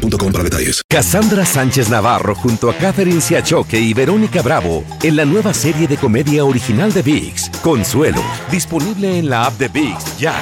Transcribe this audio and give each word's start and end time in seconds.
boostmobile.com 0.00 0.32
para 0.32 0.44
detalles. 0.44 0.82
Cassandra 0.88 1.44
Sánchez 1.44 1.88
Navarro 1.88 2.34
junto 2.34 2.70
a 2.70 2.74
Catherine 2.74 3.20
Siachoque 3.20 3.78
y 3.78 3.94
Verónica 3.94 4.42
Bravo 4.42 4.84
en 5.02 5.16
la 5.16 5.24
nueva 5.24 5.54
serie 5.54 5.86
de 5.86 5.96
comedia 5.96 6.44
original 6.44 6.92
de 6.92 7.02
VIX, 7.02 7.50
Consuelo, 7.62 8.22
disponible 8.50 9.18
en 9.18 9.30
la 9.30 9.46
app 9.46 9.54
de 9.54 9.68
VIX 9.68 10.18
ya. 10.18 10.34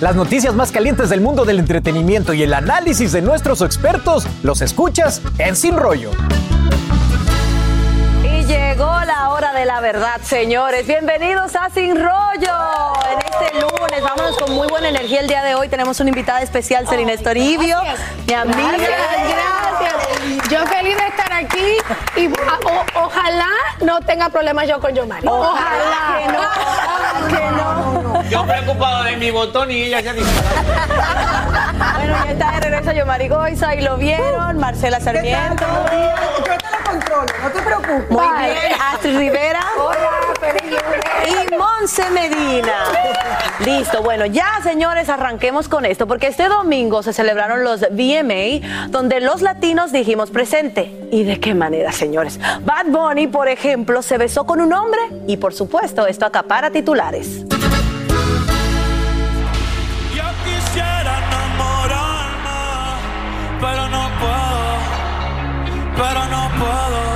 Las 0.00 0.14
noticias 0.14 0.54
más 0.54 0.70
calientes 0.70 1.10
del 1.10 1.20
mundo 1.20 1.44
del 1.44 1.58
entretenimiento 1.58 2.32
y 2.32 2.44
el 2.44 2.54
análisis 2.54 3.10
de 3.10 3.20
nuestros 3.20 3.62
expertos 3.62 4.26
los 4.44 4.60
escuchas 4.60 5.20
en 5.38 5.56
Sin 5.56 5.76
Rollo. 5.76 6.12
Y 8.22 8.44
llegó 8.44 9.00
la 9.04 9.30
hora 9.30 9.52
de 9.52 9.64
la 9.64 9.80
verdad, 9.80 10.20
señores. 10.22 10.86
Bienvenidos 10.86 11.56
a 11.56 11.68
Sin 11.70 11.96
Rollo. 11.96 12.88
Este 13.40 13.60
lunes, 13.60 14.02
vámonos 14.02 14.36
con 14.38 14.52
muy 14.54 14.66
buena 14.68 14.88
energía 14.88 15.20
el 15.20 15.26
día 15.28 15.42
de 15.42 15.54
hoy. 15.54 15.68
Tenemos 15.68 15.98
una 16.00 16.08
invitada 16.10 16.42
especial, 16.42 16.86
Serena 16.88 17.12
Estoribio, 17.12 17.78
mi 18.26 18.34
amiga. 18.34 18.72
Gracias. 18.78 20.48
Yo 20.50 20.66
feliz 20.66 20.96
de 20.96 21.06
estar 21.06 21.32
aquí 21.32 21.76
y 22.16 22.26
o- 22.28 23.04
ojalá 23.04 23.46
no 23.80 24.00
tenga 24.00 24.28
problemas 24.28 24.66
yo 24.68 24.80
con 24.80 24.94
Yomari. 24.94 25.26
Ojalá 25.26 26.18
que 26.18 26.32
no, 26.32 26.38
ojalá 26.40 27.28
que 27.28 27.50
no. 27.56 28.22
Yo 28.30 28.44
preocupado 28.46 29.04
de 29.04 29.16
mi 29.16 29.30
botón 29.30 29.70
y 29.70 29.82
ella 29.84 30.00
ya 30.00 30.12
dice. 30.12 30.30
Bueno, 31.96 32.16
ya 32.24 32.32
está 32.32 32.50
de 32.52 32.60
regreso 32.60 32.92
Yomari 32.92 33.28
Goiza 33.28 33.74
y 33.74 33.80
lo 33.82 33.96
vieron, 33.96 34.58
Marcela 34.58 35.00
Sarmiento. 35.00 35.64
Yo 35.64 36.56
te 36.56 36.70
lo 36.70 36.84
controlo, 36.84 37.26
no 37.42 37.50
te 37.50 37.62
preocupes. 37.62 38.10
Muy 38.10 38.28
bien, 38.38 38.56
Astrid 38.92 39.18
Rivera. 39.18 39.60
Hola, 39.78 40.10
feliz 40.40 40.62
lunes. 40.70 41.00
y 41.26 41.37
Monse 41.56 42.10
Medina. 42.10 42.84
Listo, 43.64 44.02
bueno, 44.02 44.26
ya 44.26 44.60
señores, 44.62 45.08
arranquemos 45.08 45.68
con 45.68 45.84
esto, 45.84 46.06
porque 46.06 46.26
este 46.26 46.48
domingo 46.48 47.02
se 47.02 47.12
celebraron 47.12 47.64
los 47.64 47.80
VMA, 47.80 48.88
donde 48.88 49.20
los 49.20 49.42
latinos 49.42 49.92
dijimos 49.92 50.30
presente. 50.30 51.08
¿Y 51.10 51.24
de 51.24 51.40
qué 51.40 51.54
manera, 51.54 51.92
señores? 51.92 52.38
Bad 52.62 52.86
Bunny, 52.86 53.26
por 53.26 53.48
ejemplo, 53.48 54.02
se 54.02 54.18
besó 54.18 54.44
con 54.44 54.60
un 54.60 54.72
hombre 54.72 55.00
y, 55.26 55.36
por 55.36 55.54
supuesto, 55.54 56.06
esto 56.06 56.26
acapara 56.26 56.70
titulares. 56.70 57.44
Pero 63.60 63.88
no 63.88 64.08
puedo, 64.20 64.68
pero 65.96 66.24
no 66.26 66.48
puedo. 66.58 67.07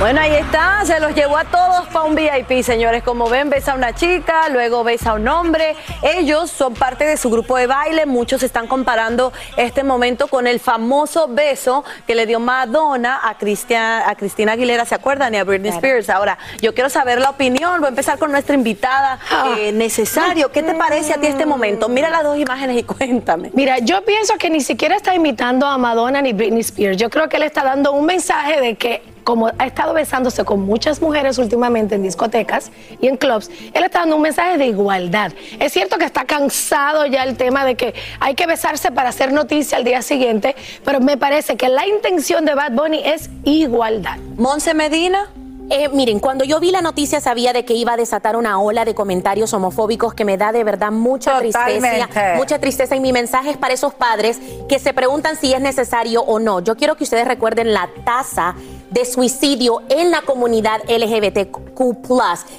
Bueno, 0.00 0.20
ahí 0.20 0.32
está, 0.36 0.82
se 0.84 1.00
los 1.00 1.12
llevó 1.12 1.36
a 1.36 1.44
todos 1.44 1.88
para 1.88 2.04
un 2.04 2.14
VIP, 2.14 2.62
señores. 2.62 3.02
Como 3.02 3.28
ven, 3.28 3.50
besa 3.50 3.72
a 3.72 3.74
una 3.74 3.92
chica, 3.94 4.48
luego 4.48 4.84
besa 4.84 5.10
a 5.10 5.14
un 5.14 5.26
hombre. 5.26 5.74
Ellos 6.02 6.52
son 6.52 6.74
parte 6.74 7.04
de 7.04 7.16
su 7.16 7.28
grupo 7.30 7.56
de 7.56 7.66
baile. 7.66 8.06
Muchos 8.06 8.44
están 8.44 8.68
comparando 8.68 9.32
este 9.56 9.82
momento 9.82 10.28
con 10.28 10.46
el 10.46 10.60
famoso 10.60 11.26
beso 11.28 11.84
que 12.06 12.14
le 12.14 12.26
dio 12.26 12.38
Madonna 12.38 13.18
a, 13.24 13.36
Cristian- 13.38 14.04
a 14.06 14.14
Cristina 14.14 14.52
Aguilera, 14.52 14.84
¿se 14.84 14.94
acuerdan? 14.94 15.34
Y 15.34 15.38
a 15.38 15.42
Britney 15.44 15.70
Spears. 15.72 16.08
Ahora, 16.10 16.38
yo 16.60 16.74
quiero 16.74 16.90
saber 16.90 17.20
la 17.20 17.30
opinión. 17.30 17.80
Voy 17.80 17.86
a 17.86 17.90
empezar 17.90 18.18
con 18.20 18.30
nuestra 18.30 18.54
invitada. 18.54 19.18
eh, 19.58 19.72
necesario, 19.72 20.52
¿qué 20.52 20.62
te 20.62 20.74
parece 20.74 21.14
a 21.14 21.16
ti 21.20 21.26
este 21.26 21.44
momento? 21.44 21.88
Mira 21.88 22.08
las 22.08 22.22
dos 22.22 22.38
imágenes 22.38 22.76
y 22.78 22.84
cuéntame. 22.84 23.50
Mira, 23.52 23.78
yo 23.80 24.04
pienso 24.04 24.34
que 24.38 24.48
ni 24.48 24.60
siquiera 24.60 24.94
está 24.94 25.12
imitando 25.12 25.66
a 25.66 25.76
Madonna 25.76 26.22
ni 26.22 26.32
Britney 26.32 26.60
Spears. 26.60 26.96
Yo 26.96 27.10
creo 27.10 27.28
que 27.28 27.36
él 27.36 27.42
está 27.42 27.64
dando 27.64 27.90
un 27.92 28.06
mensaje 28.06 28.60
de 28.60 28.76
que 28.76 29.02
como 29.28 29.50
ha 29.58 29.66
estado 29.66 29.92
besándose 29.92 30.42
con 30.46 30.60
muchas 30.60 31.02
mujeres 31.02 31.36
últimamente 31.36 31.96
en 31.96 32.02
discotecas 32.02 32.72
y 32.98 33.08
en 33.08 33.18
clubs, 33.18 33.50
él 33.74 33.84
está 33.84 33.98
dando 33.98 34.16
un 34.16 34.22
mensaje 34.22 34.56
de 34.56 34.68
igualdad. 34.68 35.32
Es 35.60 35.74
cierto 35.74 35.98
que 35.98 36.06
está 36.06 36.24
cansado 36.24 37.04
ya 37.04 37.24
el 37.24 37.36
tema 37.36 37.66
de 37.66 37.74
que 37.74 37.92
hay 38.20 38.34
que 38.34 38.46
besarse 38.46 38.90
para 38.90 39.10
hacer 39.10 39.34
noticia 39.34 39.76
al 39.76 39.84
día 39.84 40.00
siguiente, 40.00 40.56
pero 40.82 41.00
me 41.00 41.18
parece 41.18 41.58
que 41.58 41.68
la 41.68 41.86
intención 41.86 42.46
de 42.46 42.54
Bad 42.54 42.72
Bunny 42.72 43.02
es 43.04 43.28
igualdad. 43.44 44.16
Monse 44.38 44.72
Medina. 44.72 45.28
Eh, 45.70 45.90
miren, 45.90 46.18
cuando 46.18 46.44
yo 46.44 46.58
vi 46.60 46.70
la 46.70 46.80
noticia 46.80 47.20
sabía 47.20 47.52
de 47.52 47.66
que 47.66 47.74
iba 47.74 47.92
a 47.92 47.96
desatar 47.98 48.36
una 48.36 48.58
ola 48.58 48.86
de 48.86 48.94
comentarios 48.94 49.52
homofóbicos 49.52 50.14
que 50.14 50.24
me 50.24 50.38
da 50.38 50.50
de 50.50 50.64
verdad 50.64 50.90
mucha 50.90 51.42
Totalmente. 51.42 51.98
tristeza, 51.98 52.34
mucha 52.36 52.58
tristeza 52.58 52.96
y 52.96 53.00
mi 53.00 53.12
mensaje 53.12 53.50
es 53.50 53.58
para 53.58 53.74
esos 53.74 53.92
padres 53.92 54.40
que 54.66 54.78
se 54.78 54.94
preguntan 54.94 55.36
si 55.36 55.52
es 55.52 55.60
necesario 55.60 56.22
o 56.22 56.38
no. 56.38 56.60
Yo 56.60 56.74
quiero 56.76 56.96
que 56.96 57.04
ustedes 57.04 57.28
recuerden 57.28 57.74
la 57.74 57.90
tasa 58.06 58.54
de 58.90 59.04
suicidio 59.04 59.82
en 59.88 60.10
la 60.10 60.22
comunidad 60.22 60.80
LGBTQ+. 60.88 61.58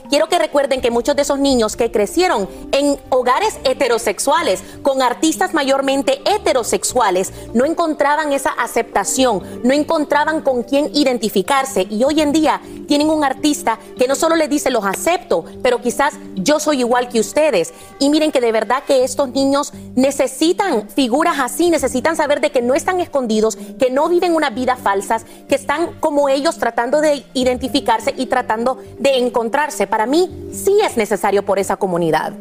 Quiero 0.09 0.27
que 0.27 0.39
recuerden 0.39 0.81
que 0.81 0.91
muchos 0.91 1.15
de 1.15 1.23
esos 1.23 1.39
niños 1.39 1.75
que 1.75 1.91
crecieron 1.91 2.47
en 2.71 2.97
hogares 3.09 3.59
heterosexuales 3.63 4.63
con 4.81 5.01
artistas 5.01 5.53
mayormente 5.53 6.21
heterosexuales 6.25 7.33
no 7.53 7.65
encontraban 7.65 8.33
esa 8.33 8.51
aceptación, 8.51 9.43
no 9.63 9.73
encontraban 9.73 10.41
con 10.41 10.63
quién 10.63 10.89
identificarse 10.93 11.87
y 11.89 12.03
hoy 12.03 12.21
en 12.21 12.31
día 12.31 12.61
tienen 12.87 13.09
un 13.09 13.23
artista 13.23 13.77
que 13.97 14.07
no 14.07 14.15
solo 14.15 14.35
les 14.35 14.49
dice 14.49 14.71
los 14.71 14.83
acepto, 14.83 15.45
pero 15.61 15.79
quizás 15.79 16.15
yo 16.35 16.59
soy 16.59 16.79
igual 16.79 17.07
que 17.07 17.19
ustedes. 17.19 17.73
Y 17.99 18.09
miren 18.09 18.31
que 18.31 18.41
de 18.41 18.51
verdad 18.51 18.83
que 18.85 19.03
estos 19.03 19.29
niños 19.29 19.73
necesitan 19.95 20.89
figuras 20.89 21.39
así, 21.39 21.69
necesitan 21.69 22.15
saber 22.15 22.41
de 22.41 22.51
que 22.51 22.63
no 22.63 22.73
están 22.73 22.99
escondidos, 22.99 23.57
que 23.77 23.91
no 23.91 24.09
viven 24.09 24.33
unas 24.35 24.55
vidas 24.55 24.79
falsas, 24.79 25.25
que 25.47 25.53
están 25.55 25.99
como 25.99 26.18
ellos 26.27 26.57
tratando 26.57 26.99
de 26.99 27.23
identificarse 27.33 28.13
y 28.17 28.25
tratando 28.25 28.79
de 28.97 29.17
encontrarse. 29.17 29.87
Para 29.87 30.05
mí 30.05 30.49
sí 30.51 30.77
es 30.83 30.97
necesario 30.97 31.45
por 31.45 31.59
esa 31.59 31.77
comunidad. 31.77 32.33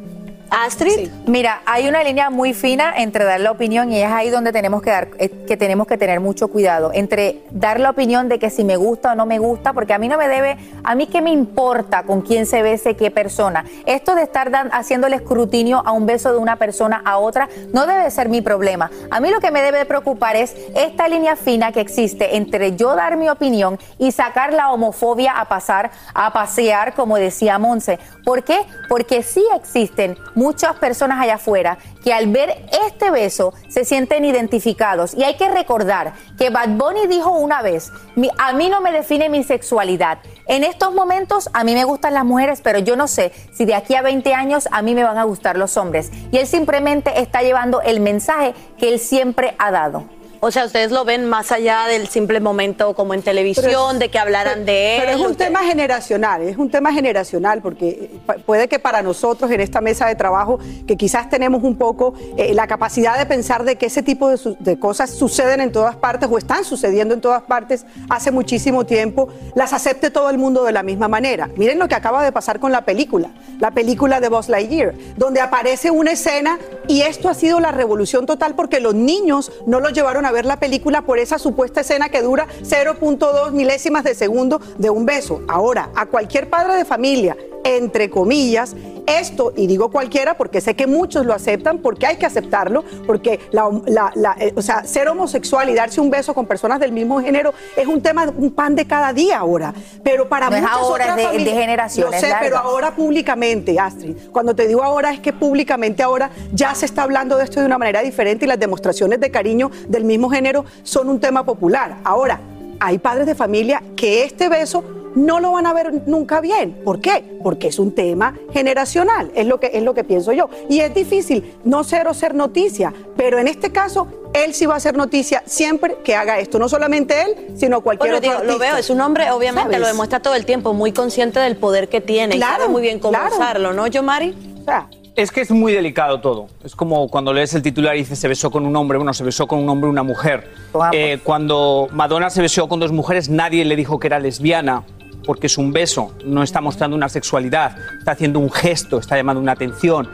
Astrid. 0.50 1.10
Mira, 1.26 1.60
hay 1.66 1.88
una 1.88 2.02
línea 2.02 2.30
muy 2.30 2.54
fina 2.54 2.94
entre 2.96 3.24
dar 3.24 3.40
la 3.40 3.50
opinión 3.50 3.92
y 3.92 4.00
es 4.00 4.10
ahí 4.10 4.30
donde 4.30 4.52
tenemos 4.52 4.82
que 4.82 4.90
dar, 4.90 5.08
eh, 5.18 5.28
que 5.46 5.56
tenemos 5.56 5.86
que 5.86 5.98
tener 5.98 6.20
mucho 6.20 6.48
cuidado 6.48 6.90
entre 6.94 7.40
dar 7.50 7.78
la 7.80 7.90
opinión 7.90 8.28
de 8.28 8.38
que 8.38 8.48
si 8.50 8.64
me 8.64 8.76
gusta 8.76 9.12
o 9.12 9.14
no 9.14 9.26
me 9.26 9.38
gusta, 9.38 9.72
porque 9.72 9.92
a 9.92 9.98
mí 9.98 10.08
no 10.08 10.16
me 10.16 10.26
debe, 10.28 10.56
a 10.84 10.94
mí 10.94 11.06
qué 11.06 11.20
me 11.20 11.30
importa 11.30 12.02
con 12.04 12.22
quién 12.22 12.46
se 12.46 12.62
bese 12.62 12.96
qué 12.96 13.10
persona. 13.10 13.64
Esto 13.86 14.14
de 14.14 14.22
estar 14.22 14.50
dan- 14.50 14.70
haciendo 14.72 15.06
el 15.06 15.12
escrutinio 15.12 15.82
a 15.84 15.92
un 15.92 16.06
beso 16.06 16.32
de 16.32 16.38
una 16.38 16.56
persona 16.56 17.02
a 17.04 17.18
otra 17.18 17.48
no 17.72 17.86
debe 17.86 18.10
ser 18.10 18.28
mi 18.28 18.40
problema. 18.40 18.90
A 19.10 19.20
mí 19.20 19.30
lo 19.30 19.40
que 19.40 19.50
me 19.50 19.62
debe 19.62 19.84
preocupar 19.84 20.36
es 20.36 20.54
esta 20.74 21.08
línea 21.08 21.36
fina 21.36 21.72
que 21.72 21.80
existe 21.80 22.36
entre 22.36 22.74
yo 22.76 22.94
dar 22.94 23.16
mi 23.16 23.28
opinión 23.28 23.78
y 23.98 24.12
sacar 24.12 24.52
la 24.52 24.72
homofobia 24.72 25.32
a 25.38 25.44
pasar, 25.46 25.90
a 26.14 26.32
pasear, 26.32 26.94
como 26.94 27.16
decía 27.16 27.58
Monse. 27.58 27.98
¿Por 28.24 28.44
qué? 28.44 28.60
Porque 28.88 29.22
sí 29.22 29.42
existen 29.56 30.16
muchas 30.38 30.76
personas 30.76 31.20
allá 31.20 31.34
afuera 31.34 31.78
que 32.04 32.14
al 32.14 32.28
ver 32.28 32.64
este 32.86 33.10
beso 33.10 33.52
se 33.68 33.84
sienten 33.84 34.24
identificados. 34.24 35.14
Y 35.14 35.24
hay 35.24 35.36
que 35.36 35.48
recordar 35.50 36.12
que 36.38 36.50
Bad 36.50 36.70
Bunny 36.70 37.06
dijo 37.08 37.30
una 37.32 37.60
vez, 37.62 37.90
"Mi- 38.14 38.30
a 38.38 38.52
mí 38.52 38.68
no 38.68 38.80
me 38.80 38.92
define 38.92 39.28
mi 39.28 39.42
sexualidad. 39.42 40.18
En 40.46 40.64
estos 40.64 40.94
momentos 40.94 41.50
a 41.52 41.64
mí 41.64 41.74
me 41.74 41.84
gustan 41.84 42.14
las 42.14 42.24
mujeres, 42.24 42.60
pero 42.62 42.78
yo 42.78 42.96
no 42.96 43.08
sé 43.08 43.32
si 43.52 43.64
de 43.64 43.74
aquí 43.74 43.94
a 43.96 44.02
20 44.02 44.32
años 44.32 44.68
a 44.70 44.80
mí 44.80 44.94
me 44.94 45.04
van 45.04 45.18
a 45.18 45.24
gustar 45.24 45.58
los 45.58 45.76
hombres. 45.76 46.10
Y 46.32 46.38
él 46.38 46.46
simplemente 46.46 47.20
está 47.20 47.42
llevando 47.42 47.82
el 47.82 48.00
mensaje 48.00 48.54
que 48.78 48.88
él 48.92 48.98
siempre 49.00 49.54
ha 49.58 49.70
dado. 49.70 50.04
O 50.40 50.50
sea, 50.52 50.64
ustedes 50.66 50.92
lo 50.92 51.04
ven 51.04 51.28
más 51.28 51.50
allá 51.50 51.86
del 51.88 52.06
simple 52.08 52.38
momento 52.38 52.94
como 52.94 53.12
en 53.14 53.22
televisión, 53.22 53.98
de 53.98 54.08
que 54.08 54.18
hablaran 54.18 54.64
de 54.64 54.96
él. 54.96 55.02
Pero 55.04 55.16
es 55.16 55.20
un 55.20 55.32
Ustedes- 55.32 55.48
tema 55.52 55.64
generacional, 55.64 56.42
es 56.42 56.56
un 56.56 56.70
tema 56.70 56.92
generacional, 56.92 57.60
porque 57.60 58.10
pa- 58.24 58.34
puede 58.46 58.68
que 58.68 58.78
para 58.78 59.02
nosotros 59.02 59.50
en 59.50 59.60
esta 59.60 59.80
mesa 59.80 60.06
de 60.06 60.14
trabajo, 60.14 60.58
que 60.86 60.96
quizás 60.96 61.28
tenemos 61.28 61.64
un 61.64 61.76
poco 61.76 62.14
eh, 62.36 62.54
la 62.54 62.66
capacidad 62.68 63.18
de 63.18 63.26
pensar 63.26 63.64
de 63.64 63.76
que 63.76 63.86
ese 63.86 64.02
tipo 64.02 64.28
de, 64.30 64.36
su- 64.36 64.56
de 64.60 64.78
cosas 64.78 65.10
suceden 65.10 65.60
en 65.60 65.72
todas 65.72 65.96
partes 65.96 66.28
o 66.30 66.38
están 66.38 66.64
sucediendo 66.64 67.14
en 67.14 67.20
todas 67.20 67.42
partes 67.42 67.84
hace 68.08 68.30
muchísimo 68.30 68.86
tiempo, 68.86 69.28
las 69.56 69.72
acepte 69.72 70.10
todo 70.10 70.30
el 70.30 70.38
mundo 70.38 70.64
de 70.64 70.72
la 70.72 70.82
misma 70.84 71.08
manera. 71.08 71.48
Miren 71.56 71.78
lo 71.80 71.88
que 71.88 71.96
acaba 71.96 72.22
de 72.22 72.30
pasar 72.30 72.60
con 72.60 72.70
la 72.70 72.82
película, 72.82 73.30
la 73.58 73.72
película 73.72 74.20
de 74.20 74.28
Buzz 74.28 74.48
Lightyear, 74.48 74.94
donde 75.16 75.40
aparece 75.40 75.90
una 75.90 76.12
escena 76.12 76.58
Y 76.88 77.02
esto 77.02 77.28
ha 77.28 77.34
sido 77.34 77.60
la 77.60 77.70
revolución 77.70 78.24
total 78.24 78.54
porque 78.54 78.80
los 78.80 78.94
niños 78.94 79.52
no 79.66 79.78
los 79.78 79.92
llevaron 79.92 80.24
a 80.24 80.32
ver 80.32 80.46
la 80.46 80.58
película 80.58 81.02
por 81.02 81.18
esa 81.18 81.38
supuesta 81.38 81.82
escena 81.82 82.08
que 82.08 82.22
dura 82.22 82.46
0.2 82.62 83.52
milésimas 83.52 84.04
de 84.04 84.14
segundo 84.14 84.58
de 84.78 84.88
un 84.88 85.04
beso. 85.04 85.42
Ahora, 85.48 85.90
a 85.94 86.06
cualquier 86.06 86.48
padre 86.48 86.76
de 86.76 86.86
familia, 86.86 87.36
entre 87.76 88.08
comillas, 88.10 88.74
esto, 89.06 89.52
y 89.56 89.66
digo 89.66 89.90
cualquiera 89.90 90.36
porque 90.36 90.60
sé 90.60 90.74
que 90.76 90.86
muchos 90.86 91.24
lo 91.24 91.32
aceptan, 91.34 91.78
porque 91.78 92.06
hay 92.06 92.16
que 92.16 92.26
aceptarlo, 92.26 92.84
porque 93.06 93.40
la, 93.52 93.68
la- 93.86 94.12
la- 94.14 94.36
eh, 94.38 94.52
o 94.56 94.62
sea, 94.62 94.84
ser 94.84 95.08
homosexual 95.08 95.68
y 95.70 95.74
darse 95.74 96.00
un 96.00 96.10
beso 96.10 96.34
con 96.34 96.46
personas 96.46 96.78
del 96.80 96.92
mismo 96.92 97.20
género 97.20 97.52
es 97.76 97.86
un 97.86 98.02
tema, 98.02 98.26
un 98.36 98.50
pan 98.52 98.74
de 98.74 98.86
cada 98.86 99.12
día 99.12 99.38
ahora. 99.38 99.72
Pero 100.02 100.28
para 100.28 100.50
No 100.50 100.56
es 100.56 100.62
muchas 100.62 100.76
ahora, 100.78 101.04
otras 101.04 101.08
es 101.10 101.16
de- 101.16 101.22
es 101.22 101.28
de 101.32 101.38
familias- 101.38 101.60
generaciones 101.60 102.22
Lo 102.22 102.28
sé, 102.28 102.34
pero 102.40 102.58
ahora 102.58 102.94
públicamente, 102.94 103.78
Astrid. 103.78 104.16
Cuando 104.32 104.54
te 104.54 104.66
digo 104.66 104.82
ahora 104.82 105.12
es 105.12 105.20
que 105.20 105.32
públicamente 105.32 106.02
ahora 106.02 106.30
ya 106.52 106.74
se 106.74 106.86
está 106.86 107.02
hablando 107.02 107.36
de 107.36 107.44
esto 107.44 107.60
de 107.60 107.66
una 107.66 107.78
manera 107.78 108.02
diferente 108.02 108.44
y 108.44 108.48
las 108.48 108.58
demostraciones 108.58 109.20
de 109.20 109.30
cariño 109.30 109.70
del 109.88 110.04
mismo 110.04 110.28
género 110.30 110.64
son 110.82 111.08
un 111.08 111.18
tema 111.20 111.44
popular. 111.44 111.96
Ahora, 112.04 112.40
hay 112.80 112.98
padres 112.98 113.26
de 113.26 113.34
familia 113.34 113.82
que 113.96 114.24
este 114.24 114.48
beso 114.48 114.84
no 115.18 115.40
lo 115.40 115.52
van 115.52 115.66
a 115.66 115.72
ver 115.72 116.02
nunca 116.06 116.40
bien. 116.40 116.72
¿Por 116.84 117.00
qué? 117.00 117.38
Porque 117.42 117.68
es 117.68 117.78
un 117.78 117.92
tema 117.92 118.34
generacional, 118.52 119.30
es 119.34 119.46
lo 119.46 119.58
que, 119.60 119.70
es 119.74 119.82
lo 119.82 119.94
que 119.94 120.04
pienso 120.04 120.32
yo. 120.32 120.48
Y 120.68 120.80
es 120.80 120.94
difícil 120.94 121.54
no 121.64 121.84
ser 121.84 122.06
o 122.08 122.14
ser 122.14 122.34
noticia, 122.34 122.92
pero 123.16 123.38
en 123.38 123.48
este 123.48 123.70
caso, 123.72 124.06
él 124.32 124.54
sí 124.54 124.66
va 124.66 124.76
a 124.76 124.80
ser 124.80 124.96
noticia 124.96 125.42
siempre 125.46 125.96
que 126.04 126.14
haga 126.14 126.38
esto. 126.38 126.58
No 126.58 126.68
solamente 126.68 127.14
él, 127.22 127.56
sino 127.56 127.80
cualquier 127.80 128.12
Bueno, 128.12 128.26
otro 128.28 128.40
digo, 128.42 128.52
lo 128.52 128.58
veo, 128.58 128.76
es 128.76 128.90
un 128.90 129.00
hombre, 129.00 129.30
obviamente, 129.30 129.70
¿Sabes? 129.70 129.80
lo 129.80 129.86
demuestra 129.86 130.20
todo 130.20 130.34
el 130.34 130.44
tiempo, 130.44 130.72
muy 130.74 130.92
consciente 130.92 131.40
del 131.40 131.56
poder 131.56 131.88
que 131.88 132.00
tiene 132.00 132.36
y 132.36 132.38
Claro, 132.38 132.62
sabe 132.62 132.68
muy 132.68 132.82
bien 132.82 132.98
cómo 132.98 133.12
claro. 133.18 133.34
usarlo, 133.34 133.72
¿no, 133.72 133.86
yo, 133.86 134.02
Mari? 134.02 134.34
O 134.60 134.64
sea, 134.64 134.88
Es 135.16 135.32
que 135.32 135.40
es 135.40 135.50
muy 135.50 135.72
delicado 135.72 136.20
todo. 136.20 136.46
Es 136.62 136.76
como 136.76 137.08
cuando 137.08 137.32
lees 137.32 137.52
el 137.54 137.62
titular 137.62 137.96
y 137.96 138.00
dice 138.00 138.14
se 138.14 138.28
besó 138.28 138.50
con 138.52 138.64
un 138.64 138.76
hombre, 138.76 138.98
bueno, 138.98 139.12
se 139.14 139.24
besó 139.24 139.48
con 139.48 139.58
un 139.58 139.68
hombre 139.68 139.88
y 139.88 139.90
una 139.90 140.04
mujer. 140.04 140.46
Eh, 140.92 141.18
cuando 141.24 141.88
Madonna 141.90 142.30
se 142.30 142.40
besó 142.40 142.68
con 142.68 142.78
dos 142.78 142.92
mujeres, 142.92 143.28
nadie 143.28 143.64
le 143.64 143.74
dijo 143.74 143.98
que 143.98 144.06
era 144.06 144.20
lesbiana, 144.20 144.84
porque 145.28 145.46
es 145.46 145.58
un 145.58 145.74
beso, 145.74 146.14
no 146.24 146.42
está 146.42 146.62
mostrando 146.62 146.96
una 146.96 147.10
sexualidad, 147.10 147.76
está 147.98 148.12
haciendo 148.12 148.38
un 148.38 148.50
gesto, 148.50 148.98
está 148.98 149.14
llamando 149.14 149.42
una 149.42 149.52
atención, 149.52 150.08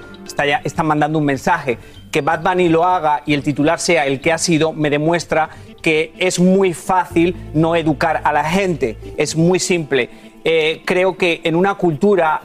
está, 0.65 0.83
mandando 0.83 1.21
un 1.21 1.25
mensaje. 1.25 1.79
Que 2.11 2.21
Bad 2.21 2.43
Bunny 2.43 2.69
lo 2.69 2.85
haga 2.85 3.23
y 3.25 3.35
el 3.35 3.45
titular 3.45 3.79
sea 3.79 4.07
el 4.07 4.21
que 4.21 4.33
ha 4.33 4.39
sido, 4.39 4.73
me 4.73 4.91
demuestra 4.91 5.51
que 5.81 6.13
es 6.19 6.41
muy 6.41 6.75
fácil 6.75 7.37
no 7.55 7.77
educar 7.77 8.23
a 8.25 8.33
la 8.33 8.43
gente. 8.43 8.99
Es 9.17 9.37
muy 9.37 9.61
simple. 9.61 10.11
Eh, 10.43 10.83
creo 10.85 11.17
que 11.17 11.43
en 11.45 11.55
una 11.55 11.77
cultura 11.77 12.43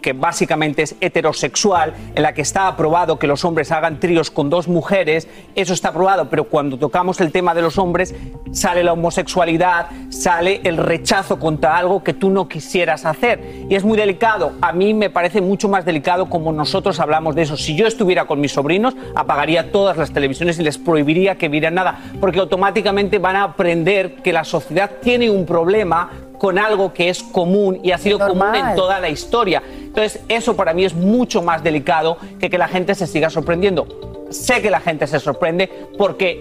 que 0.00 0.12
básicamente 0.12 0.82
es 0.82 0.96
heterosexual, 1.00 1.94
en 2.14 2.22
la 2.22 2.34
que 2.34 2.42
está 2.42 2.66
aprobado 2.66 3.18
que 3.18 3.26
los 3.26 3.44
hombres 3.44 3.72
hagan 3.72 4.00
tríos 4.00 4.30
con 4.30 4.50
dos 4.50 4.68
mujeres, 4.68 5.28
eso 5.54 5.72
está 5.72 5.88
aprobado, 5.88 6.28
pero 6.28 6.44
cuando 6.44 6.78
tocamos 6.78 7.20
el 7.20 7.32
tema 7.32 7.54
de 7.54 7.62
los 7.62 7.78
hombres 7.78 8.14
sale 8.52 8.82
la 8.82 8.92
homosexualidad, 8.92 9.88
sale 10.10 10.60
el 10.64 10.76
rechazo 10.76 11.38
contra 11.38 11.76
algo 11.76 12.02
que 12.02 12.14
tú 12.14 12.30
no 12.30 12.48
quisieras 12.48 13.04
hacer. 13.04 13.66
Y 13.68 13.74
es 13.74 13.84
muy 13.84 13.96
delicado. 13.96 14.52
A 14.60 14.72
mí 14.72 14.94
me 14.94 15.10
parece 15.10 15.40
mucho 15.40 15.68
más 15.68 15.84
delicado 15.84 16.28
como 16.28 16.52
nosotros 16.52 17.00
hablamos 17.00 17.34
de 17.34 17.42
eso. 17.42 17.56
Si 17.56 17.76
yo 17.76 17.86
estuviera 17.86 18.26
con 18.26 18.40
mis 18.40 18.52
sobrinos, 18.52 18.96
apagaría 19.14 19.72
todas 19.72 19.96
las 19.96 20.12
televisiones 20.12 20.58
y 20.58 20.62
les 20.62 20.78
prohibiría 20.78 21.36
que 21.36 21.48
vieran 21.48 21.74
nada, 21.74 21.98
porque 22.20 22.40
automáticamente 22.40 23.18
van 23.18 23.36
a 23.36 23.44
aprender 23.44 24.16
que 24.16 24.32
la 24.32 24.44
sociedad 24.44 24.90
tiene 25.02 25.30
un 25.30 25.46
problema 25.46 26.10
con 26.40 26.58
algo 26.58 26.94
que 26.94 27.10
es 27.10 27.22
común 27.22 27.80
y 27.82 27.90
ha 27.90 27.98
sido 27.98 28.18
común 28.18 28.54
en 28.54 28.74
toda 28.74 28.98
la 28.98 29.10
historia. 29.10 29.62
Entonces, 29.68 30.22
eso 30.26 30.56
para 30.56 30.72
mí 30.72 30.86
es 30.86 30.94
mucho 30.94 31.42
más 31.42 31.62
delicado 31.62 32.16
que 32.40 32.48
que 32.48 32.56
la 32.56 32.66
gente 32.66 32.94
se 32.94 33.06
siga 33.06 33.28
sorprendiendo. 33.28 33.86
Sé 34.30 34.62
que 34.62 34.70
la 34.70 34.80
gente 34.80 35.06
se 35.06 35.20
sorprende 35.20 35.68
porque 35.98 36.40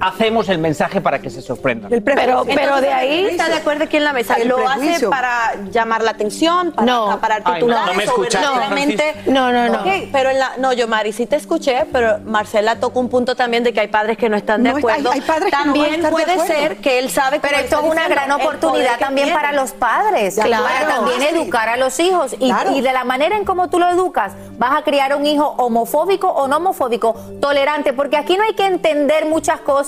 hacemos 0.00 0.48
el 0.48 0.58
mensaje 0.58 1.00
para 1.00 1.18
que 1.20 1.30
se 1.30 1.42
sorprendan. 1.42 1.90
Pero, 2.04 2.44
pero 2.44 2.80
de 2.80 2.92
ahí. 2.92 3.26
¿Está 3.26 3.48
de 3.48 3.54
acuerdo 3.56 3.84
aquí 3.84 3.96
en 3.96 4.04
la 4.04 4.12
mesa? 4.12 4.34
El 4.34 4.48
¿Lo 4.48 4.58
hace 4.68 4.78
prejuicio. 4.80 5.10
para 5.10 5.54
llamar 5.70 6.02
la 6.02 6.12
atención, 6.12 6.72
para 6.72 6.86
No. 6.86 7.06
acaparar 7.10 7.42
Ay, 7.44 7.52
no, 7.52 7.54
titulares? 7.54 7.86
no 7.86 7.94
me 7.94 8.04
o 8.04 8.06
escuchaste, 8.06 8.46
verdaderamente-. 8.46 9.14
No, 9.26 9.52
no, 9.52 9.68
no. 9.68 9.80
Ok, 9.80 10.08
pero 10.12 10.30
en 10.30 10.38
la, 10.38 10.52
no, 10.58 10.72
yo 10.72 10.88
Mari, 10.88 11.12
sí 11.12 11.26
te 11.26 11.36
escuché, 11.36 11.86
pero 11.92 12.18
Marcela 12.24 12.76
tocó 12.80 13.00
un 13.00 13.08
punto 13.08 13.34
también 13.34 13.64
de 13.64 13.72
que 13.72 13.80
hay 13.80 13.88
padres 13.88 14.16
que 14.16 14.28
no 14.28 14.36
están 14.36 14.62
de 14.62 14.70
No, 14.70 14.76
hay- 14.76 14.80
acuerdo. 14.80 15.10
hay 15.12 15.20
padres 15.20 15.44
que 15.50 15.50
no 15.50 15.58
van 15.58 15.60
a 15.60 15.64
también 15.74 15.94
estar 15.94 16.04
de 16.04 16.10
puede 16.10 16.32
acuerdo. 16.32 16.54
ser 16.54 16.76
que 16.78 16.98
él 16.98 17.10
sabe 17.10 17.40
Pero 17.40 17.54
como 17.54 17.64
esto 17.64 17.80
es 17.80 17.92
una 17.92 18.08
gran 18.08 18.30
oportunidad 18.32 18.94
que 18.98 19.04
también 19.04 19.26
tiene. 19.28 19.40
para 19.40 19.52
los 19.52 19.72
padres, 19.72 20.38
Claro. 20.42 20.64
para 20.64 20.86
también 20.94 21.22
educar 21.22 21.68
a 21.68 21.76
los 21.76 21.98
hijos. 22.00 22.34
Y, 22.38 22.48
Claro. 22.50 22.72
y 22.76 22.80
de 22.80 22.92
la 22.92 23.04
manera 23.04 23.36
en 23.36 23.44
cómo 23.44 23.68
tú 23.68 23.78
lo 23.78 23.88
educas, 23.88 24.32
vas 24.58 24.76
a 24.78 24.82
criar 24.82 25.14
un 25.14 25.26
hijo 25.26 25.46
homofóbico 25.58 26.28
o 26.28 26.46
no 26.48 26.58
homofóbico, 26.58 27.14
tolerante, 27.40 27.92
porque 27.92 28.16
aquí 28.16 28.36
no 28.36 28.44
hay 28.44 28.54
que 28.54 28.66
entender 28.66 29.26
muchas 29.26 29.60
cosas. 29.60 29.79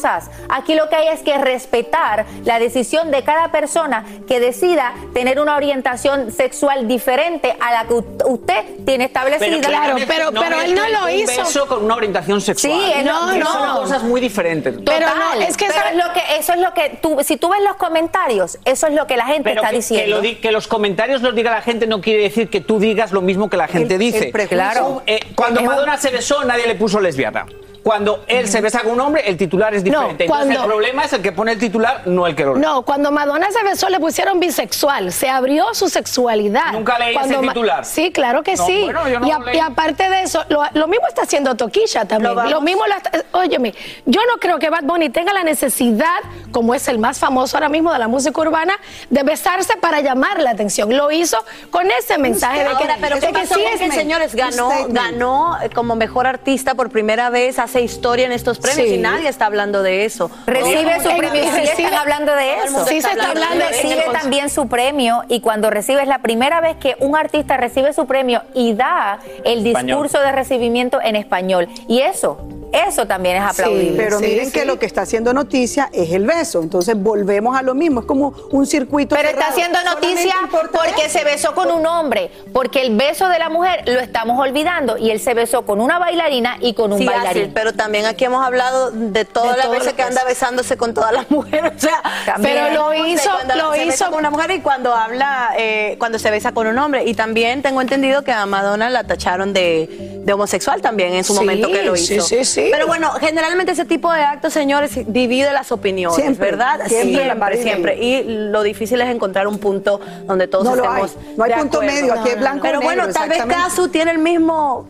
Aquí 0.48 0.74
lo 0.74 0.88
que 0.88 0.96
hay 0.96 1.08
es 1.08 1.20
que 1.20 1.36
respetar 1.38 2.24
la 2.44 2.58
decisión 2.58 3.10
de 3.10 3.22
cada 3.22 3.50
persona 3.52 4.04
que 4.26 4.40
decida 4.40 4.92
tener 5.14 5.38
una 5.40 5.56
orientación 5.56 6.30
sexual 6.32 6.88
diferente 6.88 7.54
a 7.60 7.72
la 7.72 7.84
que 7.86 7.94
usted 7.94 8.64
tiene 8.84 9.04
establecida. 9.04 9.60
claro, 9.60 9.96
pero- 10.06 10.30
pero 10.32 10.60
él 10.60 10.74
no 10.74 10.88
lo 10.88 11.04
un 11.04 11.10
hizo. 11.10 11.42
beso 11.42 11.66
con 11.66 11.84
una 11.84 11.94
orientación 11.96 12.40
sexual. 12.40 12.72
Sí, 12.72 12.92
él 12.96 13.06
No, 13.06 13.26
no, 13.26 13.36
no, 13.38 13.46
Son 13.52 13.66
no. 13.68 13.80
cosas 13.80 14.02
muy 14.02 14.20
diferentes. 14.20 14.74
Pero 14.84 15.06
Total, 15.06 15.38
no, 15.40 15.44
es 15.46 15.56
que 15.56 15.66
pero 15.66 15.88
es 15.90 15.96
lo 16.06 16.12
que 16.12 16.20
eso 16.38 16.52
es 16.54 16.60
lo 16.60 16.72
que 16.74 16.98
tú 17.02 17.18
si 17.22 17.36
tú 17.36 17.48
ves 17.50 17.60
los 17.62 17.76
comentarios, 17.76 18.58
eso 18.64 18.86
es 18.86 18.94
lo 18.94 19.06
que 19.06 19.16
la 19.16 19.26
gente 19.26 19.44
Pero 19.50 19.56
está 19.60 19.68
que, 19.68 19.74
que 19.74 19.76
diciendo. 19.76 20.16
lo 20.16 20.22
di- 20.22 20.36
que 20.36 20.50
los 20.52 20.66
comentarios 20.68 21.22
los 21.22 21.34
diga 21.34 21.50
la 21.50 21.62
gente 21.62 21.86
no 21.86 22.00
quiere 22.00 22.22
decir 22.22 22.48
que 22.48 22.60
tú 22.60 22.78
digas 22.78 23.12
lo 23.12 23.20
mismo 23.22 23.50
que 23.50 23.56
la 23.56 23.68
gente 23.68 23.94
El- 23.94 24.00
dice. 24.00 24.32
el. 24.34 24.48
Claro. 24.48 25.02
Eh, 25.06 25.20
cuando 25.34 25.62
Madonna 25.62 25.96
se 25.98 26.10
besó, 26.10 26.42
nadie 26.44 26.66
le 26.66 26.74
puso 26.74 27.00
lesbiana. 27.00 27.46
Cuando 27.82 28.24
él 28.28 28.46
se 28.48 28.60
besa 28.60 28.80
con 28.82 28.92
un 28.92 29.00
hombre, 29.00 29.22
el 29.28 29.36
titular 29.36 29.74
es 29.74 29.82
diferente. 29.82 30.24
Entonces 30.24 30.46
cuando- 30.46 30.60
el 30.62 30.66
problema 30.70 31.04
es 31.04 31.12
el 31.14 31.22
que 31.22 31.32
pone 31.32 31.52
el 31.52 31.58
titular, 31.58 32.02
no 32.06 32.26
el 32.26 32.36
que 32.36 32.44
lo 32.44 32.54
lee. 32.54 32.60
No, 32.60 32.82
cuando 32.82 33.10
Madonna 33.10 33.48
se 33.50 33.62
besó 33.64 33.88
le 33.88 33.98
pusieron 33.98 34.38
bisexual, 34.38 35.12
se 35.12 35.28
abrió 35.28 35.74
su 35.74 35.88
sexualidad. 35.88 36.72
Nunca 36.72 36.98
leí 36.98 37.08
ese 37.10 37.18
Cuando 37.18 37.42
Ma- 37.42 37.52
titular. 37.52 37.84
Sí, 37.84 38.12
claro 38.12 38.42
que 38.42 38.54
No, 38.54 38.66
sí. 38.66 38.82
bueno, 38.84 39.08
yo 39.08 39.18
no 39.20 39.26
y, 39.26 39.30
lo 39.30 39.36
a- 39.36 39.40
leí. 39.40 39.56
y 39.56 39.60
aparte 39.60 40.08
de 40.08 40.22
eso, 40.22 40.44
lo, 40.48 40.62
lo 40.74 40.86
mismo 40.86 41.06
está 41.08 41.22
haciendo 41.22 41.54
Toquilla 41.56 42.04
también. 42.04 42.34
Lo 42.50 42.60
mismo 42.60 42.86
lo 42.86 42.94
está, 42.94 43.10
óyeme, 43.32 43.74
yo 44.06 44.20
no 44.32 44.38
creo 44.38 44.58
que 44.58 44.70
Bad 44.70 44.84
Bunny 44.84 45.10
tenga 45.10 45.32
la 45.32 45.42
necesidad, 45.42 46.06
como 46.52 46.74
es 46.74 46.86
el 46.88 46.98
más 46.98 47.18
famoso 47.18 47.56
ahora 47.56 47.68
mismo 47.68 47.92
de 47.92 47.98
la 47.98 48.08
música 48.08 48.40
urbana, 48.40 48.74
de 49.10 49.22
besarse 49.22 49.76
para 49.76 50.00
llamar 50.00 50.40
la 50.40 50.50
atención. 50.50 50.96
Lo 50.96 51.10
hizo 51.10 51.38
con 51.70 51.90
ese 51.90 52.18
mensaje 52.18 52.60
de 52.60 52.64
que, 52.66 52.70
Ahora, 52.84 52.96
pero 53.00 53.16
de 53.16 53.26
¿qué 53.26 53.32
que 53.32 53.46
sí 53.46 53.54
con 53.54 53.62
es 53.62 53.80
que, 53.80 53.90
señores, 53.92 54.34
ganó, 54.34 54.70
ganó 54.88 55.56
como 55.74 55.96
mejor 55.96 56.26
artista 56.26 56.74
por 56.74 56.90
primera 56.90 57.30
vez, 57.30 57.58
hace 57.58 57.71
historia 57.80 58.26
en 58.26 58.32
estos 58.32 58.58
premios 58.58 58.88
Sí. 58.88 58.94
y 58.94 58.98
nadie 58.98 59.28
está 59.28 59.46
hablando 59.46 59.82
de 59.82 60.04
eso. 60.04 60.30
Recibe 60.46 61.00
su 61.00 61.16
premio 61.16 61.42
sí 61.42 61.82
están 61.82 61.94
hablando 61.94 62.34
de 62.34 62.54
eso. 62.64 62.84
Sí 62.86 63.00
se 63.00 63.10
está 63.10 63.30
hablando 63.30 63.64
de 63.64 63.70
recibe 63.70 64.04
también 64.12 64.50
su 64.50 64.68
premio 64.68 65.22
y 65.28 65.40
cuando 65.40 65.70
recibe 65.70 66.02
es 66.02 66.08
la 66.08 66.18
primera 66.20 66.60
vez 66.60 66.76
que 66.76 66.96
un 67.00 67.16
artista 67.16 67.56
recibe 67.56 67.92
su 67.92 68.06
premio 68.06 68.42
y 68.54 68.74
da 68.74 69.18
el 69.44 69.66
Español. 69.66 69.86
discurso 69.86 70.20
de 70.20 70.32
recibimiento 70.32 71.00
en 71.02 71.16
español 71.16 71.68
y 71.88 72.00
eso 72.00 72.38
eso 72.72 73.06
también 73.06 73.36
es 73.36 73.42
aplaudible. 73.42 73.96
Pero 74.02 74.18
Sí, 74.18 74.24
miren 74.26 74.46
sí. 74.46 74.52
que 74.52 74.64
lo 74.64 74.78
que 74.78 74.86
está 74.86 75.02
haciendo 75.02 75.32
noticia 75.32 75.90
es 75.92 76.10
el 76.12 76.26
beso. 76.26 76.62
Entonces 76.62 76.94
volvemos 76.96 77.56
a 77.56 77.62
lo 77.62 77.74
mismo. 77.74 78.00
Es 78.00 78.06
como 78.06 78.34
un 78.50 78.66
circuito. 78.66 79.14
Pero 79.16 79.28
está 79.28 79.48
haciendo 79.48 79.78
noticia 79.84 80.34
porque 80.50 81.06
eso. 81.06 81.18
se 81.18 81.24
besó 81.24 81.54
con 81.54 81.70
un 81.70 81.86
hombre, 81.86 82.30
porque 82.52 82.82
el 82.82 82.96
beso 82.96 83.28
de 83.28 83.38
la 83.38 83.48
mujer 83.48 83.82
lo 83.86 84.00
estamos 84.00 84.38
olvidando 84.40 84.96
y 84.98 85.10
él 85.10 85.20
se 85.20 85.34
besó 85.34 85.62
con 85.66 85.80
una 85.80 85.98
bailarina 85.98 86.56
y 86.60 86.74
con 86.74 86.92
un 86.92 86.98
Sí, 86.98 87.04
bailarín. 87.06 87.52
Pero 87.54 87.72
también 87.74 88.06
aquí 88.06 88.24
hemos 88.24 88.44
hablado 88.44 88.90
de 88.90 89.24
todas 89.24 89.56
De 89.56 89.62
las 89.62 89.70
veces 89.70 89.92
que 89.94 90.02
anda 90.02 90.22
es. 90.22 90.26
besándose 90.28 90.76
con 90.76 90.94
todas 90.94 91.12
las 91.12 91.30
mujeres. 91.30 91.72
O 91.76 91.80
sea, 91.80 92.02
También. 92.26 92.56
Pero 92.70 92.74
lo 92.74 92.94
hizo- 93.06 93.30
cuando 93.30 93.54
lo 93.56 93.72
se 93.72 93.84
besa 93.84 94.04
hizo- 94.04 94.10
con 94.10 94.18
una 94.20 94.30
mujer 94.30 94.50
y 94.52 94.60
cuando 94.60 94.94
habla, 94.94 95.50
eh, 95.58 95.96
cuando 95.98 96.18
se 96.18 96.30
besa 96.30 96.52
con 96.52 96.66
un 96.66 96.78
hombre. 96.78 97.04
Y 97.04 97.14
también 97.14 97.62
tengo 97.62 97.80
entendido 97.80 98.22
que 98.22 98.32
a 98.32 98.46
Madonna 98.46 98.88
la 98.90 99.04
tacharon 99.04 99.52
de, 99.52 100.11
de 100.24 100.32
homosexual 100.32 100.80
también 100.80 101.12
en 101.14 101.24
su 101.24 101.32
Sí, 101.32 101.38
momento 101.40 101.68
que 101.68 101.82
lo 101.82 101.96
sí, 101.96 102.14
hizo. 102.14 102.24
sí, 102.24 102.44
sí. 102.44 102.68
Pero 102.70 102.86
bueno, 102.86 103.10
generalmente 103.20 103.72
ese 103.72 103.84
tipo 103.84 104.12
de 104.12 104.20
actos, 104.22 104.52
señores, 104.52 104.92
divide 105.12 105.52
las 105.52 105.72
opiniones, 105.72 106.16
Siempre, 106.16 106.50
¿verdad? 106.52 106.80
siempre, 106.86 107.62
siempre. 107.62 107.96
Y 108.02 108.22
lo 108.24 108.62
difícil 108.62 109.00
es 109.00 109.08
encontrar 109.08 109.46
un 109.48 109.58
punto 109.58 110.00
donde 110.26 110.46
todos 110.48 110.64
No 110.64 110.76
lo 110.76 110.84
estemos 110.84 111.16
hay. 111.16 111.34
No 111.36 111.44
hay 111.44 111.50
de 111.50 111.56
punto 111.56 111.78
acuerdo. 111.78 111.94
medio. 112.00 112.14
Aquí 112.14 112.28
es 112.30 112.38
blanco 112.38 112.62
Pero 112.62 112.80
bueno, 112.80 113.06
negro, 113.06 113.18
tal 113.20 113.28
vez. 113.28 113.42
Casu 113.44 113.88
tiene 113.88 114.12
el 114.12 114.18
mismo 114.18 114.88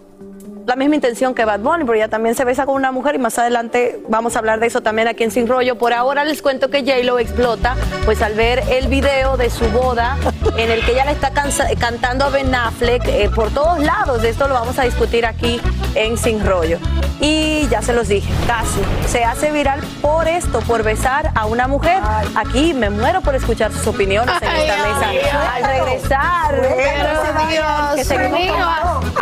la 0.64 0.76
misma 0.76 0.94
intención 0.94 1.34
que 1.34 1.44
Bad 1.44 1.58
Bunny, 1.58 1.82
pero 1.84 1.94
ella 1.94 2.06
también 2.06 2.36
se 2.36 2.44
besa 2.44 2.66
con 2.66 2.76
una 2.76 2.92
mujer 2.92 3.16
y 3.16 3.18
más 3.18 3.36
adelante 3.36 3.98
vamos 4.08 4.36
a 4.36 4.38
hablar 4.38 4.60
de 4.60 4.68
eso 4.68 4.80
también 4.80 5.08
aquí 5.08 5.24
en 5.24 5.32
Sin 5.32 5.48
Rollo. 5.48 5.76
Por 5.76 5.92
ahora 5.92 6.24
les 6.24 6.40
cuento 6.40 6.70
que 6.70 6.82
J-Lo 6.82 7.18
explota, 7.18 7.74
pues 8.04 8.22
al 8.22 8.34
ver 8.34 8.62
el 8.70 8.86
video 8.86 9.36
de 9.36 9.50
su 9.50 9.64
boda 9.70 10.16
en 10.56 10.70
el 10.70 10.84
que 10.84 10.92
ella 10.92 11.04
le 11.04 11.12
está 11.12 11.30
cantando 11.78 12.24
a 12.24 12.28
Ben 12.30 12.54
Affleck 12.54 13.04
eh, 13.06 13.30
por 13.34 13.50
todos 13.50 13.80
lados. 13.80 14.22
De 14.22 14.30
esto 14.30 14.48
lo 14.48 14.54
vamos 14.54 14.78
a 14.78 14.82
discutir 14.82 15.26
aquí 15.26 15.60
en 15.94 16.16
Sin 16.18 16.44
Rollo. 16.44 16.78
Y 17.20 17.68
ya 17.68 17.82
se 17.82 17.92
los 17.92 18.08
dije, 18.08 18.28
Casu 18.46 18.80
se 19.06 19.24
hace 19.24 19.52
viral 19.52 19.80
por 20.00 20.26
esto, 20.26 20.60
por 20.60 20.82
besar 20.82 21.30
a 21.34 21.46
una 21.46 21.68
mujer. 21.68 22.02
Aquí 22.34 22.74
me 22.74 22.90
muero 22.90 23.20
por 23.20 23.34
escuchar 23.36 23.70
sus 23.72 23.86
opiniones 23.86 24.34
en 24.42 24.48
Ay, 24.48 24.68
esta 24.68 24.76
mesa. 24.88 25.10
mío. 25.12 25.20
Al 25.54 25.64
regresar, 25.64 26.50
Pero 26.60 27.14
no 27.14 27.24
se 27.26 27.32
vayan, 27.32 27.88
que 27.90 27.94
Dios 27.94 28.06
seguimos 28.08 28.40
mío, 28.40 28.54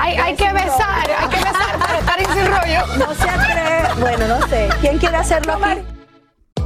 hay, 0.00 0.16
hay 0.16 0.34
que 0.34 0.52
besar, 0.52 1.10
hay 1.18 1.28
que 1.28 1.36
besar 1.36 1.78
para 1.78 1.98
estar 1.98 2.20
en 2.20 2.32
Sin 2.32 2.46
Rollo. 2.46 2.86
No 2.96 3.14
se 3.14 3.28
atreve. 3.28 3.88
Bueno, 4.00 4.26
no 4.28 4.46
sé. 4.48 4.68
¿Quién 4.80 4.96
quiere 4.98 5.16
hacerlo 5.18 5.52
aquí? 5.62 5.99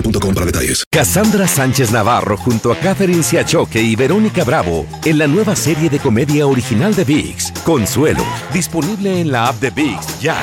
boostmobile.com 0.00 0.34
para 0.34 0.46
detalles. 0.46 0.84
Cassandra 0.90 1.46
Sánchez 1.46 1.90
Navarro 1.90 2.36
junto 2.36 2.72
a 2.72 2.76
Catherine 2.76 3.22
Siachoque 3.22 3.80
y 3.80 3.96
Verónica 3.96 4.44
Bravo 4.44 4.86
en 5.04 5.18
la 5.18 5.26
nueva 5.26 5.54
serie 5.56 5.88
de 5.90 5.98
comedia 5.98 6.46
original 6.46 6.94
de 6.94 7.04
VIX, 7.04 7.52
Consuelo, 7.64 8.24
disponible 8.52 9.20
en 9.20 9.30
la 9.30 9.48
app 9.48 9.60
de 9.60 9.70
VIX 9.70 10.20
ya. 10.20 10.36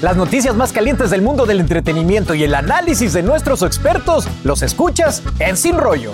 Las 0.00 0.16
noticias 0.16 0.54
más 0.54 0.72
calientes 0.72 1.10
del 1.10 1.22
mundo 1.22 1.46
del 1.46 1.60
entretenimiento 1.60 2.34
y 2.34 2.44
el 2.44 2.54
análisis 2.54 3.14
de 3.14 3.22
nuestros 3.22 3.62
expertos 3.62 4.28
los 4.44 4.60
escuchas 4.62 5.22
en 5.38 5.56
Sin 5.56 5.78
Rollo. 5.78 6.12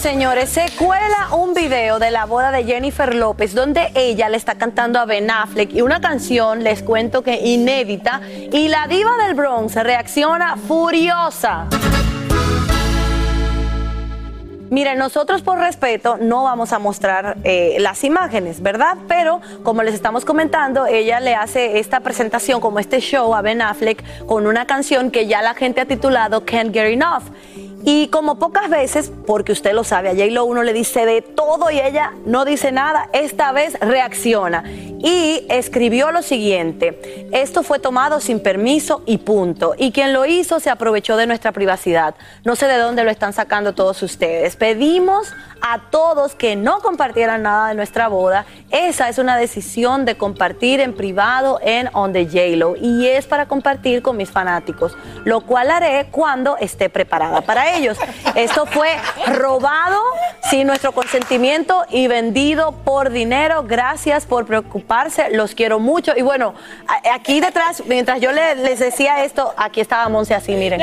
Señores, 0.00 0.48
se 0.48 0.64
cuela 0.78 1.28
un 1.36 1.52
video 1.52 1.98
de 1.98 2.10
la 2.10 2.24
boda 2.24 2.50
de 2.50 2.64
Jennifer 2.64 3.14
López 3.14 3.54
donde 3.54 3.92
ella 3.94 4.30
le 4.30 4.38
está 4.38 4.54
cantando 4.54 4.98
a 4.98 5.04
Ben 5.04 5.30
Affleck 5.30 5.74
y 5.74 5.82
una 5.82 6.00
canción, 6.00 6.64
les 6.64 6.82
cuento 6.82 7.22
que 7.22 7.34
inédita, 7.34 8.22
y 8.50 8.68
la 8.68 8.86
diva 8.86 9.18
del 9.18 9.34
Bronx 9.34 9.74
reacciona 9.74 10.56
furiosa. 10.56 11.68
Miren, 14.70 14.98
nosotros 14.98 15.42
por 15.42 15.58
respeto 15.58 16.16
no 16.16 16.44
vamos 16.44 16.72
a 16.72 16.78
mostrar 16.78 17.36
eh, 17.44 17.76
las 17.80 18.02
imágenes, 18.02 18.62
¿verdad? 18.62 18.96
Pero 19.06 19.40
como 19.64 19.82
les 19.82 19.94
estamos 19.94 20.24
comentando, 20.24 20.86
ella 20.86 21.20
le 21.20 21.34
hace 21.34 21.78
esta 21.78 22.00
presentación 22.00 22.60
como 22.60 22.78
este 22.78 23.00
show 23.00 23.34
a 23.34 23.42
Ben 23.42 23.60
Affleck 23.60 24.24
con 24.26 24.46
una 24.46 24.66
canción 24.66 25.10
que 25.10 25.26
ya 25.26 25.42
la 25.42 25.54
gente 25.54 25.82
ha 25.82 25.86
titulado 25.86 26.46
Can't 26.46 26.72
Get 26.72 26.86
Enough. 26.86 27.24
Y 27.82 28.08
como 28.08 28.38
pocas 28.38 28.68
veces, 28.68 29.10
porque 29.26 29.52
usted 29.52 29.72
lo 29.72 29.84
sabe, 29.84 30.10
a 30.10 30.12
J-Lo 30.12 30.44
uno 30.44 30.62
le 30.62 30.72
dice 30.72 31.06
de 31.06 31.22
todo 31.22 31.70
y 31.70 31.80
ella 31.80 32.12
no 32.26 32.44
dice 32.44 32.72
nada, 32.72 33.08
esta 33.12 33.52
vez 33.52 33.78
reacciona 33.80 34.64
y 35.02 35.46
escribió 35.48 36.10
lo 36.12 36.22
siguiente, 36.22 37.28
esto 37.32 37.62
fue 37.62 37.78
tomado 37.78 38.20
sin 38.20 38.40
permiso 38.40 39.02
y 39.06 39.18
punto. 39.18 39.74
Y 39.78 39.92
quien 39.92 40.12
lo 40.12 40.26
hizo 40.26 40.60
se 40.60 40.68
aprovechó 40.68 41.16
de 41.16 41.26
nuestra 41.26 41.52
privacidad. 41.52 42.14
No 42.44 42.54
sé 42.54 42.66
de 42.66 42.76
dónde 42.76 43.04
lo 43.04 43.10
están 43.10 43.32
sacando 43.32 43.74
todos 43.74 44.02
ustedes. 44.02 44.56
Pedimos 44.56 45.32
a 45.62 45.90
todos 45.90 46.34
que 46.34 46.56
no 46.56 46.80
compartieran 46.80 47.42
nada 47.42 47.68
de 47.68 47.74
nuestra 47.74 48.08
boda. 48.08 48.44
Esa 48.70 49.08
es 49.08 49.18
una 49.18 49.36
decisión 49.36 50.04
de 50.04 50.16
compartir 50.16 50.80
en 50.80 50.94
privado 50.94 51.60
en 51.62 51.88
On 51.92 52.12
the 52.12 52.26
J-Lo 52.26 52.76
y 52.76 53.06
es 53.06 53.26
para 53.26 53.46
compartir 53.46 54.02
con 54.02 54.16
mis 54.16 54.30
fanáticos, 54.30 54.96
lo 55.24 55.40
cual 55.40 55.70
haré 55.70 56.08
cuando 56.10 56.56
esté 56.58 56.88
preparada 56.90 57.40
para 57.40 57.69
ellos. 57.76 57.98
Esto 58.34 58.66
fue 58.66 58.88
robado 59.26 60.00
sin 60.50 60.66
nuestro 60.66 60.92
consentimiento 60.92 61.84
y 61.90 62.06
vendido 62.06 62.72
por 62.72 63.10
dinero. 63.10 63.64
Gracias 63.66 64.26
por 64.26 64.46
preocuparse, 64.46 65.30
los 65.30 65.54
quiero 65.54 65.78
mucho. 65.78 66.12
Y 66.16 66.22
bueno, 66.22 66.54
aquí 67.12 67.40
detrás, 67.40 67.82
mientras 67.86 68.20
yo 68.20 68.32
le- 68.32 68.56
les 68.56 68.78
decía 68.78 69.24
esto, 69.24 69.54
aquí 69.56 69.80
estaba 69.80 70.08
Monse 70.08 70.34
así, 70.34 70.52
miren. 70.52 70.80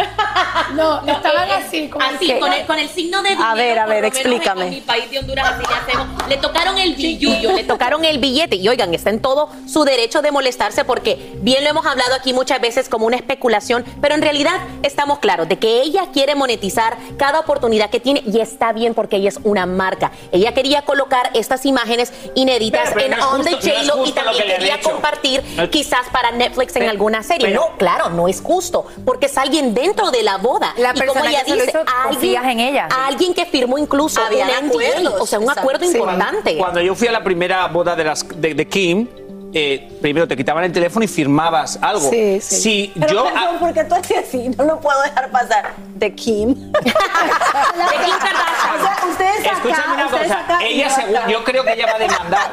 No, 0.73 1.05
estaban 1.07 1.49
así, 1.51 1.87
como 1.89 2.05
Así, 2.05 2.27
que- 2.27 2.39
con 2.39 2.51
el, 2.53 2.65
con 2.65 2.77
el 2.79 2.89
signo 2.89 3.21
de 3.21 3.29
dinero. 3.29 3.47
A 3.47 3.55
ver, 3.55 3.79
a 3.79 3.85
ver, 3.85 4.05
explícame. 4.05 4.65
En 4.65 4.69
mi 4.71 4.81
país 4.81 5.09
de 5.09 5.19
Honduras 5.19 5.53
así 5.53 5.63
le 5.67 5.75
hacemos. 5.75 6.27
Le 6.27 6.37
tocaron 6.37 6.77
el 6.77 6.95
billullo, 6.95 7.53
le 7.53 7.63
tocaron 7.63 8.05
el 8.05 8.19
billete. 8.19 8.55
Y 8.57 8.67
oigan, 8.67 8.93
está 8.93 9.09
en 9.09 9.21
todo 9.21 9.49
su 9.67 9.83
derecho 9.83 10.21
de 10.21 10.31
molestarse 10.31 10.83
porque 10.85 11.33
bien 11.41 11.63
lo 11.63 11.69
hemos 11.69 11.85
hablado 11.85 12.13
aquí 12.15 12.33
muchas 12.33 12.59
veces 12.61 12.89
como 12.89 13.05
una 13.05 13.15
especulación, 13.15 13.83
pero 14.01 14.15
en 14.15 14.21
realidad 14.21 14.53
estamos 14.83 15.19
claros 15.19 15.47
de 15.47 15.57
que 15.57 15.81
ella 15.81 16.07
quiere 16.13 16.35
monetizar 16.35 16.76
cada 17.17 17.39
oportunidad 17.39 17.89
que 17.89 17.99
tiene 17.99 18.21
y 18.25 18.39
está 18.39 18.71
bien 18.73 18.93
porque 18.93 19.17
ella 19.17 19.29
es 19.29 19.39
una 19.43 19.65
marca. 19.65 20.11
Ella 20.31 20.53
quería 20.53 20.81
colocar 20.83 21.29
estas 21.33 21.65
imágenes 21.65 22.11
inéditas 22.35 22.91
Pero- 22.93 22.95
pero 22.95 23.13
en 23.13 23.19
no 23.19 23.29
On 23.31 23.43
the 23.43 23.51
no 23.51 23.57
J-Lo 23.57 24.05
y 24.05 24.11
también 24.11 24.43
quería 24.45 24.79
compartir 24.81 25.43
No- 25.55 25.69
quizás 25.69 26.07
para 26.11 26.31
Netflix 26.31 26.75
en 26.75 26.81
Pero- 26.81 26.91
alguna 26.91 27.23
serie. 27.23 27.47
pero- 27.49 27.61
no, 27.71 27.77
claro, 27.77 28.09
no 28.09 28.27
es 28.27 28.41
justo 28.41 28.85
porque 29.05 29.25
es 29.27 29.37
alguien 29.37 29.73
dentro 29.73 30.11
de 30.11 30.23
la 30.23 30.37
boda. 30.37 30.73
La 30.77 30.93
y 30.95 31.01
como 31.01 31.23
ella 31.25 31.43
dice, 31.45 31.65
hizo, 31.69 31.79
confías 32.05 32.45
en 32.45 32.59
ella. 32.59 32.87
Alguien 33.05 33.33
que 33.33 33.45
firmó 33.45 33.77
incluso 33.77 34.21
Habían 34.21 34.49
un 34.65 34.81
NDA, 34.81 35.09
o 35.21 35.25
sea, 35.25 35.39
un 35.39 35.49
acuerdo 35.49 35.85
Sí. 35.85 35.97
importante. 35.97 36.57
Cuando 36.57 36.81
yo 36.81 36.95
fui 36.95 37.07
a 37.07 37.11
la 37.11 37.23
primera 37.23 37.67
boda 37.67 37.95
de, 37.95 38.03
las, 38.03 38.25
de, 38.39 38.53
de 38.53 38.67
Kim, 38.67 39.07
eh, 39.53 39.89
primero 40.01 40.27
te 40.27 40.35
quitaban 40.35 40.63
el 40.63 40.71
teléfono 40.71 41.05
y 41.05 41.07
firmabas 41.07 41.79
algo. 41.81 42.09
Sí, 42.09 42.39
sí. 42.41 42.55
Si 42.61 42.91
Pero 42.99 43.13
yo. 43.13 43.23
perdón, 43.25 43.55
porque 43.59 43.83
tú 43.85 43.95
estás 43.95 44.17
así, 44.27 44.49
no 44.57 44.63
lo 44.65 44.79
puedo 44.79 45.01
dejar 45.03 45.31
pasar. 45.31 45.73
De 45.95 46.13
Kim. 46.13 46.53
De 46.71 46.81
Kim 46.81 48.15
Kardashian. 48.19 48.79
O 48.79 48.83
sea, 48.83 49.07
ustedes 49.09 49.39
acá, 49.45 49.51
Escúchame 49.57 49.93
una 49.95 50.05
ustedes 50.05 50.27
cosa. 50.27 50.39
acá 50.39 50.59
Ella, 50.65 50.87
yo 50.89 50.95
según, 50.95 51.15
acá. 51.15 51.29
yo 51.31 51.43
creo 51.43 51.63
que 51.63 51.73
ella 51.73 51.85
va 51.87 51.95
a 51.95 51.99
demandar. 51.99 52.51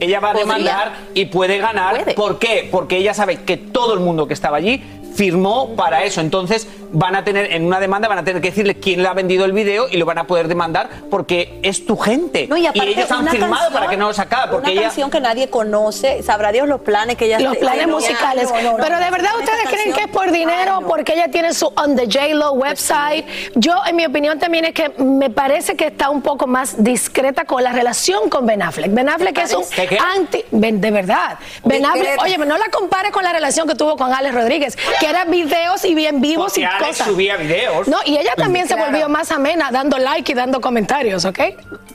Ella 0.00 0.20
va 0.20 0.30
a 0.30 0.32
Podría. 0.32 0.54
demandar 0.54 0.92
y 1.14 1.24
puede 1.26 1.58
ganar. 1.58 1.96
Puede. 2.00 2.14
¿Por 2.14 2.38
qué? 2.38 2.68
Porque 2.70 2.96
ella 2.96 3.14
sabe 3.14 3.42
que 3.44 3.56
todo 3.56 3.94
el 3.94 4.00
mundo 4.00 4.26
que 4.26 4.34
estaba 4.34 4.56
allí 4.56 4.82
firmó 5.14 5.76
para 5.76 6.02
eso. 6.04 6.20
Entonces 6.20 6.66
van 6.96 7.14
a 7.16 7.24
tener, 7.24 7.52
en 7.52 7.64
una 7.66 7.80
demanda, 7.80 8.08
van 8.08 8.18
a 8.18 8.24
tener 8.24 8.40
que 8.40 8.48
decirle 8.50 8.76
quién 8.80 9.02
le 9.02 9.08
ha 9.08 9.12
vendido 9.14 9.44
el 9.44 9.52
video 9.52 9.88
y 9.90 9.96
lo 9.96 10.06
van 10.06 10.18
a 10.18 10.26
poder 10.26 10.48
demandar 10.48 10.88
porque 11.10 11.58
es 11.62 11.84
tu 11.84 11.96
gente. 11.96 12.46
No, 12.48 12.56
y, 12.56 12.66
aparte, 12.66 12.90
ellos 12.90 13.10
han 13.10 13.28
firmado 13.28 13.54
canción- 13.54 13.72
para 13.72 13.88
que 13.88 13.96
no 13.96 14.06
lo 14.08 14.14
sacara. 14.14 14.50
Porque 14.50 14.70
una 14.70 14.72
ella. 14.72 14.82
canción 14.88 15.10
que 15.10 15.20
nadie 15.20 15.50
conoce, 15.50 16.22
sabrá 16.22 16.52
Dios 16.52 16.68
los 16.68 16.80
planes 16.80 17.16
que 17.16 17.26
ella 17.26 17.40
los 17.40 17.56
planes 17.56 17.86
musicales. 17.88 18.48
no, 18.50 18.62
no, 18.62 18.70
no. 18.78 18.84
Pero 18.84 18.98
de 18.98 19.10
verdad 19.10 19.30
ustedes 19.38 19.68
creen 19.68 19.92
que 19.92 20.00
es 20.02 20.08
por 20.08 20.30
dinero, 20.30 20.78
Ay, 20.80 20.84
porque 20.88 21.12
ella 21.14 21.28
tiene 21.30 21.52
su 21.52 21.66
On 21.76 21.96
the 21.96 22.06
J-Lo 22.06 22.52
website. 22.52 23.26
Yo, 23.56 23.74
en 23.86 23.96
mi 23.96 24.06
opinión, 24.06 24.38
también 24.38 24.64
es 24.64 24.72
que 24.72 24.90
me 24.98 25.30
parece 25.30 25.76
que 25.76 25.86
está 25.88 26.10
un 26.10 26.22
poco 26.22 26.46
más 26.46 26.82
discreta 26.82 27.44
con 27.44 27.62
la 27.62 27.72
relación 27.72 28.28
con 28.30 28.46
Ben 28.46 28.62
Affleck. 28.62 28.92
Ben 28.92 29.08
Affleck 29.08 29.36
es 29.38 29.54
un 29.54 29.64
¿Qué, 29.68 29.86
qué? 29.86 29.98
anti. 29.98 30.44
Ben- 30.52 30.80
de 30.80 30.90
verdad. 30.90 31.38
Ben 31.64 31.84
Affleck, 31.84 32.22
oye, 32.22 32.38
no 32.38 32.56
la 32.56 32.68
compares 32.70 33.10
con 33.12 33.24
la 33.24 33.32
relación 33.32 33.66
que 33.68 33.74
tuvo 33.74 33.96
con 33.96 34.12
Alex 34.12 34.34
Rodríguez, 34.34 34.76
que 35.00 35.06
eran 35.08 35.30
videos 35.30 35.84
y 35.84 35.94
bien 35.94 36.20
vivos 36.20 36.52
Porque 36.54 36.60
y 36.60 36.64
cosas. 36.88 37.06
subía 37.08 37.36
videos. 37.36 37.88
No, 37.88 37.98
y 38.04 38.16
ella 38.16 38.34
también 38.36 38.68
se 38.68 38.74
volvió 38.74 39.08
más 39.08 39.30
amena, 39.30 39.70
dando 39.70 39.98
like 39.98 40.30
y 40.32 40.34
dando 40.34 40.60
comentarios, 40.60 41.24
¿ok? 41.24 41.38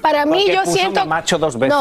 Para 0.01 0.25
mí, 0.25 0.39
Porque 0.45 0.53
yo 0.53 0.63
puso 0.63 0.73
siento. 0.77 1.01
mi 1.01 1.07
macho 1.07 1.37
dos 1.37 1.59
veces. 1.59 1.75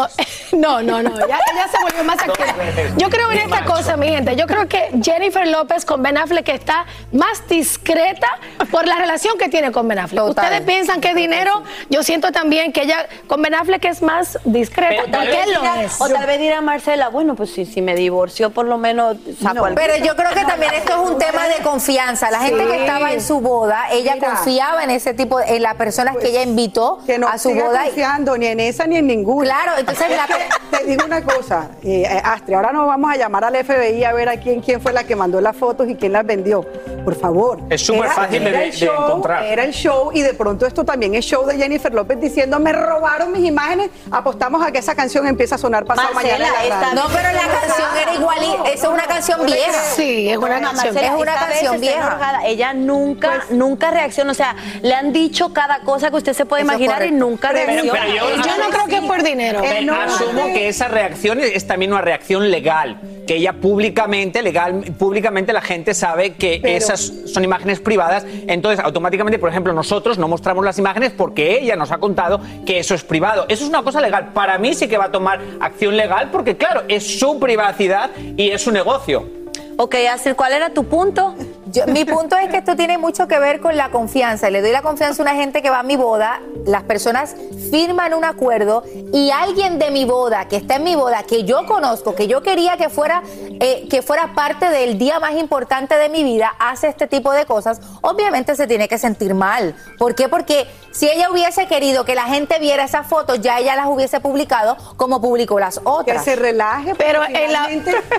No, 0.53 0.83
no, 0.83 0.83
no, 0.83 1.03
no. 1.03 1.19
Ya, 1.29 1.39
ella 1.53 1.69
se 1.71 1.79
volvió 1.83 2.05
más 2.05 2.19
activa. 2.23 2.55
Yo 2.97 3.09
creo 3.11 3.31
en 3.31 3.37
Mi 3.37 3.43
esta 3.45 3.61
macho. 3.61 3.73
cosa, 3.73 3.97
mi 3.97 4.09
gente. 4.09 4.35
Yo 4.37 4.47
creo 4.47 4.69
que 4.69 4.91
Jennifer 5.03 5.47
López 5.47 5.85
con 5.85 6.03
Ben 6.03 6.17
Affleck 6.19 6.49
está 6.49 6.85
más 7.13 7.47
discreta 7.49 8.27
por 8.71 8.87
la 8.87 8.97
relación 8.97 9.39
que 9.39 9.49
tiene 9.49 9.71
con 9.71 9.87
Ben 9.87 9.99
Affleck. 10.01 10.25
Total. 10.25 10.45
Ustedes 10.47 10.63
piensan 10.67 11.01
que 11.01 11.11
es 11.11 11.15
dinero. 11.15 11.63
Yo 11.91 12.03
siento 12.03 12.33
también 12.33 12.73
que 12.73 12.83
ella 12.83 13.07
con 13.29 13.41
Ben 13.43 13.55
Affleck 13.55 13.85
es 13.85 14.03
más 14.03 14.39
discreta. 14.45 15.03
Pero 15.05 15.11
tal 15.13 15.27
vez 15.29 15.47
lo 15.55 15.61
Dirá- 15.61 15.83
es. 15.85 16.01
O 16.01 16.09
tal 16.09 16.27
vez 16.27 16.39
dirá 16.41 16.61
Marcela, 16.61 17.09
bueno, 17.09 17.37
pues 17.37 17.53
si, 17.53 17.65
si 17.67 17.83
me 17.83 17.95
divorció, 17.95 18.51
por 18.51 18.67
lo 18.67 18.79
menos 18.79 19.17
saco 19.41 19.65
algo. 19.65 19.77
Pero 19.77 19.97
yo 20.05 20.17
creo 20.17 20.31
que 20.33 20.45
también 20.47 20.75
esto 20.75 20.93
es 21.05 21.11
un 21.13 21.19
tema 21.19 21.47
de 21.47 21.63
confianza. 21.63 22.31
La 22.33 22.41
gente 22.41 22.67
que 22.67 22.85
estaba 22.99 23.13
en 23.15 23.21
su 23.23 23.41
boda, 23.41 23.85
ella 23.91 24.15
Mira. 24.15 24.29
confiaba 24.29 24.83
en 24.85 24.91
ese 24.91 25.15
tipo, 25.15 25.41
en 25.41 25.63
las 25.63 25.75
personas 25.75 26.17
que 26.17 26.29
ella 26.29 26.43
invitó 26.43 26.99
Que 27.07 27.19
no 27.19 27.29
a 27.29 27.39
su 27.39 27.51
siga 27.51 27.65
boda. 27.67 27.85
confiando 27.85 28.37
ni 28.37 28.47
en 28.47 28.61
esa 28.61 28.87
ni 28.87 28.97
en 28.97 29.07
ninguna. 29.07 29.45
Claro, 29.49 29.73
entonces 29.79 30.07
la- 30.11 30.79
te 30.79 30.85
digo 30.85 31.05
una 31.05 31.23
cosa, 31.23 31.69
eh, 31.83 32.03
eh, 32.03 32.23
Astrid, 32.25 32.55
ahora 32.55 32.73
nos 32.73 32.87
vamos 32.87 33.11
a 33.13 33.17
llamar 33.17 33.45
al 33.45 33.57
FBI 33.57 34.05
a 34.05 34.13
ver 34.13 34.29
a 34.29 34.37
quién, 34.39 34.61
quién 34.61 34.81
fue 34.81 34.93
la 34.93 35.05
que 35.05 35.17
mandó 35.17 35.41
las 35.41 35.57
fotos 35.57 35.89
y 35.89 35.95
quién 35.97 36.13
las 36.13 36.25
vendió. 36.27 36.65
Por 37.05 37.15
favor. 37.19 37.61
Es 37.71 37.87
súper 37.87 38.05
Era- 38.05 38.15
fácil 38.15 38.45
de- 38.45 38.51
era 38.51 38.63
el 38.65 38.71
de 38.71 38.77
show, 38.77 38.95
encontrar. 39.07 39.45
Era 39.45 39.65
el 39.65 39.73
show 39.73 40.11
y 40.13 40.21
de 40.23 40.35
pronto 40.35 40.67
esto 40.67 40.85
también 40.85 41.15
es 41.15 41.25
show 41.25 41.47
de 41.47 41.57
Jennifer 41.57 41.93
López 41.93 42.21
diciendo 42.21 42.59
me 42.61 42.73
robaron 42.73 43.33
mis 43.33 43.45
imágenes, 43.45 43.91
apostamos 44.11 44.65
a 44.67 44.71
que 44.73 44.79
esa 44.79 44.95
canción 44.95 45.27
empieza 45.27 45.55
a 45.55 45.59
sonar 45.59 45.85
pasado 45.87 46.13
Marcela, 46.13 46.39
mañana. 46.39 46.63
en 46.63 46.69
la 46.69 46.75
esta- 46.77 46.81
radio. 46.91 47.03
No, 47.03 47.09
pero 47.09 47.33
la 47.33 47.61
canción 47.61 47.89
era 48.03 48.15
igual, 48.15 48.39
y- 48.43 48.69
esa 48.73 48.87
es 48.87 48.93
una 48.93 49.05
canción 49.07 49.47
vieja. 49.47 49.73
Sí, 49.97 50.29
es 50.29 50.37
una 50.37 50.61
No, 50.61 50.69
canción. 50.69 50.95
Marcela, 50.95 51.15
es 51.15 51.21
una 51.23 51.35
canción 51.35 51.81
vieja. 51.81 52.41
Ella 52.45 52.73
nunca, 52.89 53.45
nunca 53.51 53.91
reacciona. 53.91 54.33
O 54.33 54.35
sea, 54.35 54.57
le 54.83 54.95
han 54.95 55.13
dicho 55.13 55.53
cada 55.53 55.81
cosa 55.81 56.11
que 56.11 56.17
usted 56.17 56.33
se 56.33 56.47
puede 56.47 56.63
imaginar 56.63 57.05
y 57.07 57.11
nunca 57.11 57.51
Pero- 57.53 57.67
reacciona. 57.67 58.01
pero 58.01 58.15
yo- 58.15 58.43
Yo 58.43 58.59
no 58.59 58.71
creo 58.71 58.87
que 58.87 58.97
es 58.97 59.03
por 59.03 59.23
dinero. 59.23 59.61
Pero 59.63 59.83
no, 59.87 59.95
asumo 60.01 60.47
que 60.53 60.69
esa 60.69 60.89
reacción 60.89 61.41
es 61.41 61.67
también 61.67 61.93
una 61.93 62.01
reacción 62.01 62.51
legal, 62.51 63.01
que 63.27 63.37
ella 63.37 63.53
públicamente, 63.53 64.43
legal, 64.43 64.83
públicamente 64.99 65.53
la 65.53 65.61
gente 65.61 65.95
sabe 65.95 66.35
que 66.35 66.61
esas 66.65 67.13
son 67.27 67.45
imágenes 67.45 67.81
privadas, 67.81 68.25
entonces 68.47 68.85
automáticamente, 68.85 69.39
por 69.39 69.51
ejemplo, 69.51 69.73
nosotros 69.73 70.19
no 70.19 70.27
mostramos 70.29 70.65
las 70.65 70.79
imágenes 70.79 71.13
porque 71.17 71.59
ella 71.61 71.77
nos 71.77 71.93
ha 71.93 71.99
contado 71.99 72.41
que 72.67 72.79
eso 72.79 72.95
es 72.95 73.05
privado. 73.05 73.45
Eso 73.49 73.65
es 73.65 73.69
una 73.69 73.83
cosa 73.83 74.01
legal. 74.01 74.31
Para 74.33 74.59
mí 74.59 74.75
sí 74.75 74.89
que 74.89 74.97
va 74.99 75.07
a 75.07 75.13
tomar 75.13 75.41
acción 75.61 75.97
legal 75.97 76.31
porque, 76.33 76.57
claro, 76.57 76.83
es 76.89 77.19
su 77.19 77.39
privacidad 77.39 78.11
y 78.37 78.51
es 78.51 78.63
su 78.63 78.73
negocio. 78.73 79.29
Ok, 79.77 79.95
Astrid, 80.13 80.35
¿cuál 80.35 80.53
era 80.55 80.71
tu 80.71 80.85
punto? 80.85 81.35
Yo- 81.71 81.87
mi 81.87 82.05
punto 82.05 82.37
es 82.37 82.49
que 82.51 82.59
esto 82.59 82.77
tiene 82.77 82.99
mucho 82.99 83.27
que 83.29 83.39
ver 83.39 83.61
con 83.61 83.77
la 83.77 83.91
confianza. 83.91 84.51
Le 84.51 84.61
doy 84.63 84.73
la 84.73 84.83
confianza 84.83 85.23
a 85.23 85.25
una 85.25 85.35
gente 85.35 85.63
que 85.63 85.71
va 85.71 85.81
a 85.81 85.83
mi 85.83 85.97
boda, 85.97 86.41
las 86.65 86.83
personas 86.85 87.35
firman 87.71 88.15
un 88.15 88.25
acuerdo 88.25 88.85
y 89.13 89.31
alguien 89.31 89.79
de 89.79 89.91
mi 89.91 90.05
boda, 90.05 90.49
que 90.49 90.57
está 90.57 90.77
en 90.77 90.85
mi 90.85 90.95
boda, 90.97 91.23
que 91.25 91.45
yo 91.45 91.67
conozco, 91.67 92.15
que 92.15 92.27
yo 92.27 92.43
quería 92.43 92.77
que 92.77 92.89
fuera, 92.89 93.23
eh, 93.61 93.87
que 93.91 94.03
fuera 94.03 94.35
parte 94.35 94.71
del 94.71 94.99
día 94.99 95.21
más 95.21 95.33
importante 95.35 95.95
de 95.97 96.09
mi 96.09 96.25
vida, 96.25 96.55
hace 96.59 96.89
este 96.89 97.07
tipo 97.07 97.33
de 97.33 97.45
cosas, 97.47 97.81
obviamente 98.01 98.55
se 98.57 98.67
tiene 98.67 98.89
que 98.89 98.99
sentir 98.99 99.35
mal. 99.35 99.75
¿Por 99.99 100.15
qué? 100.15 100.29
Porque 100.29 100.67
si 100.93 101.09
ella 101.09 101.31
hubiese 101.31 101.67
querido 101.67 102.05
que 102.05 102.15
la 102.15 102.25
gente 102.25 102.59
viera 102.59 102.85
esas 102.85 103.07
fotos, 103.07 103.41
ya 103.41 103.59
ella 103.59 103.77
las 103.77 103.87
hubiese 103.87 104.21
publicado 104.21 104.77
como 104.97 105.21
publicó 105.21 105.59
las 105.61 105.79
Que 105.79 105.85
otras. 105.85 106.25
se 106.25 106.37
relaje, 106.37 106.95
Pero 106.95 107.23
en 107.25 107.53
la- 107.53 107.69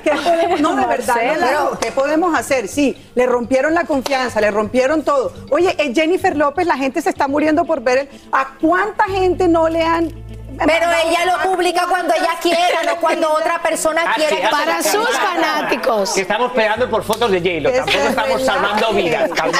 ¿qué 0.04 0.12
podemos, 0.12 0.62
no, 0.62 0.76
de 0.76 0.86
verdad, 0.86 1.16
no, 1.16 1.22
Marcela. 1.24 1.48
pero 1.48 1.80
¿qué 1.80 1.92
podemos 1.92 2.38
hacer? 2.38 2.68
Sí, 2.68 2.96
le 3.16 3.26
rompieron 3.40 3.74
la 3.74 3.86
confianza, 3.86 4.42
le 4.42 4.52
rompieron 4.52 5.02
todo. 5.04 5.32
Oye, 5.50 5.74
eh, 5.80 5.94
Jennifer 5.96 6.36
López, 6.36 6.68
la 6.68 6.76
gente 6.76 7.02
se 7.02 7.10
está 7.10 7.28
muriendo 7.30 7.64
por 7.64 7.80
ver 7.82 7.98
el- 8.00 8.10
a 8.34 8.50
cuánta 8.60 9.06
gente 9.06 9.48
no 9.48 9.70
le 9.70 9.82
han 9.82 10.30
Pero 10.66 10.88
ella 11.06 11.26
lo 11.26 11.50
publica 11.52 11.86
cuando 11.88 12.14
ella 12.14 12.32
quiera, 12.42 12.84
no 12.86 12.98
cuando 12.98 13.32
otra 13.40 13.62
persona 13.62 14.02
Ah, 14.06 14.14
quiera. 14.14 14.50
Para 14.50 14.84
sus 14.84 15.08
calma. 15.08 15.30
fanáticos. 15.54 16.12
Que 16.12 16.22
estamos 16.22 16.52
peleando 16.52 16.90
por 16.90 17.02
fotos 17.06 17.32
de 17.32 17.40
J-Lo, 17.40 17.72
tampoco 17.72 18.10
estamos 18.10 18.44
salvando 18.46 18.92
vidas, 18.92 19.30
calma. 19.34 19.58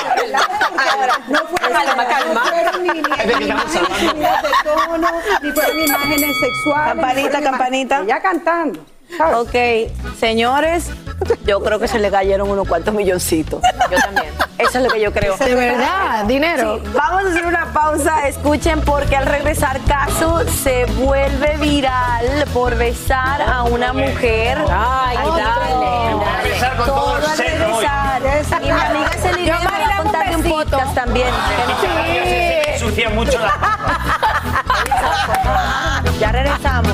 No 1.30 1.40
fueron, 1.46 1.72
Calma, 1.86 2.06
calma. 2.06 2.34
no 2.34 2.42
fueron 2.52 2.84
ni, 2.84 3.00
imágenes 3.00 4.14
de 4.14 4.52
tono, 4.66 5.08
ni 5.42 5.52
fueron 5.54 5.80
imágenes 5.80 6.32
sexuales. 6.42 6.96
ni 6.96 7.02
Campanita, 7.02 7.42
campanita. 7.42 8.00
Ella 8.02 8.20
cantando. 8.22 8.86
¿Sabes? 9.18 9.36
Ok, 9.38 9.56
señores, 10.20 10.90
yo 11.46 11.62
creo 11.62 11.80
que 11.80 11.88
se 11.88 12.00
le 12.00 12.10
cayeron 12.12 12.50
unos 12.50 12.68
cuantos 12.68 12.94
milloncitos. 12.94 13.62
Yo 13.92 13.98
también. 14.00 14.28
Eso 14.58 14.78
es 14.80 14.84
lo 14.84 14.90
que 14.90 15.00
yo 15.00 15.12
creo. 15.14 15.38
De 15.38 15.56
verdad, 15.56 16.26
dinero. 16.26 16.80
Sí, 16.84 16.92
vamos 16.94 17.24
a 17.26 17.28
hacer 17.30 17.46
una 17.46 17.72
pausa, 17.72 18.28
escuchen 18.28 18.82
porque 18.82 19.16
al 19.16 19.26
regresar 19.26 19.80
Caso 19.88 20.44
se 20.64 20.86
vuelve 20.86 21.56
viral 21.58 22.46
por 22.54 22.76
besar 22.76 23.42
a 23.42 23.64
una 23.64 23.94
mujer. 23.94 24.58
Ay, 24.70 25.18
dale. 25.18 26.50
besar 26.52 26.76
con 26.76 26.86
todo 26.88 27.18
el 27.18 27.24
al 27.26 27.38
regresar. 27.38 28.22
Y 28.62 28.66
mi 28.66 28.70
amiga 28.72 29.12
Celine 29.22 29.48
Yo, 29.48 29.60
me 29.60 29.66
va 29.66 29.78
a 29.78 30.02
un 30.02 30.04
contar 30.04 30.36
un 30.36 30.44
besito. 30.44 30.60
podcast 30.60 30.94
también. 30.94 31.28
Se 32.22 32.74
ensucia 32.74 33.10
mucho 33.12 33.40
la 33.40 33.54
Ya 36.20 36.32
regresamos. 36.34 36.94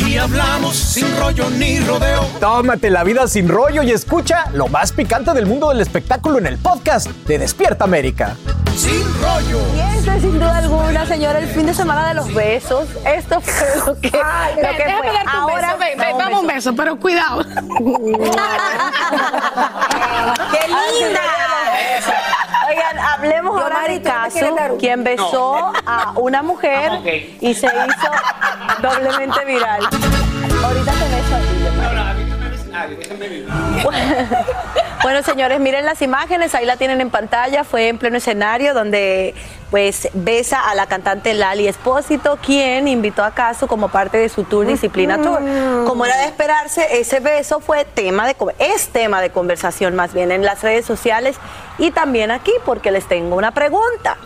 Aquí 0.00 0.16
hablamos 0.16 0.76
sin 0.76 1.06
rollo 1.18 1.50
ni 1.50 1.80
rodeo. 1.80 2.22
Tómate 2.38 2.88
la 2.88 3.02
vida 3.02 3.26
sin 3.26 3.48
rollo 3.48 3.82
y 3.82 3.90
escucha 3.90 4.44
lo 4.52 4.68
más 4.68 4.92
picante 4.92 5.32
del 5.32 5.46
mundo 5.46 5.70
del 5.70 5.80
espectáculo 5.80 6.38
en 6.38 6.46
el 6.46 6.56
podcast 6.56 7.08
de 7.26 7.36
Despierta 7.40 7.82
América. 7.82 8.36
Sin 8.76 9.02
rollo. 9.20 9.60
Y 9.74 9.80
este, 9.98 10.20
sin 10.20 10.34
duda 10.38 10.58
alguna, 10.58 11.04
señora, 11.04 11.40
el 11.40 11.48
fin 11.48 11.66
de 11.66 11.74
semana 11.74 12.06
de 12.10 12.14
los 12.14 12.32
besos. 12.32 12.86
Esto 13.04 13.40
fue 13.40 13.66
lo 13.86 14.00
que, 14.00 14.10
lo 14.10 14.18
Ven, 14.62 14.76
que 14.76 14.84
déjame 14.84 15.08
fue. 15.08 15.12
darte 15.12 15.30
un 15.36 15.36
Ahora, 15.42 15.66
beso, 15.74 15.78
ven, 15.80 15.98
ven, 15.98 16.18
dame 16.18 16.38
un 16.38 16.46
beso, 16.46 16.76
pero 16.76 16.96
cuidado. 17.00 17.44
¡Qué 20.52 20.68
linda! 20.68 21.22
Oigan, 22.68 22.98
hablemos 22.98 23.56
Yo, 23.56 23.62
ahora 23.62 23.74
Mari, 23.80 23.94
de 23.94 24.00
¿tú 24.00 24.10
no 24.10 24.72
un- 24.74 24.78
quien 24.78 25.04
besó 25.04 25.72
a 25.86 26.12
una 26.16 26.42
mujer 26.42 26.90
Ok. 26.92 27.06
y 27.40 27.54
se 27.54 27.66
hizo 27.66 28.10
doblemente 28.82 29.44
viral. 29.44 29.80
Ahorita 30.64 30.92
te 30.92 31.08
beso 31.08 31.34
a 31.34 31.38
ti, 31.38 31.64
Yomari. 31.64 32.28
Bueno, 35.02 35.22
señores, 35.22 35.60
miren 35.60 35.84
las 35.84 36.02
imágenes, 36.02 36.54
ahí 36.54 36.66
la 36.66 36.76
tienen 36.76 37.00
en 37.00 37.10
pantalla. 37.10 37.64
Fue 37.64 37.88
en 37.88 37.98
pleno 37.98 38.16
escenario 38.16 38.74
donde 38.74 39.34
pues 39.70 40.08
besa 40.12 40.68
a 40.68 40.74
la 40.74 40.86
cantante 40.86 41.34
Lali 41.34 41.68
Espósito, 41.68 42.38
quien 42.44 42.88
invitó 42.88 43.22
a 43.22 43.32
Caso 43.32 43.68
como 43.68 43.88
parte 43.88 44.18
de 44.18 44.28
su 44.28 44.44
tour 44.44 44.66
Disciplina 44.66 45.20
Tour. 45.20 45.40
Como 45.86 46.04
era 46.04 46.16
de 46.18 46.24
esperarse, 46.24 47.00
ese 47.00 47.20
beso 47.20 47.60
fue 47.60 47.84
tema 47.84 48.26
de 48.26 48.34
es 48.58 48.88
tema 48.88 49.20
de 49.20 49.30
conversación 49.30 49.94
más 49.94 50.14
bien 50.14 50.32
en 50.32 50.44
las 50.44 50.62
redes 50.62 50.84
sociales 50.84 51.36
y 51.78 51.90
también 51.90 52.30
aquí 52.30 52.52
porque 52.64 52.90
les 52.90 53.06
tengo 53.06 53.36
una 53.36 53.52
pregunta. 53.52 54.16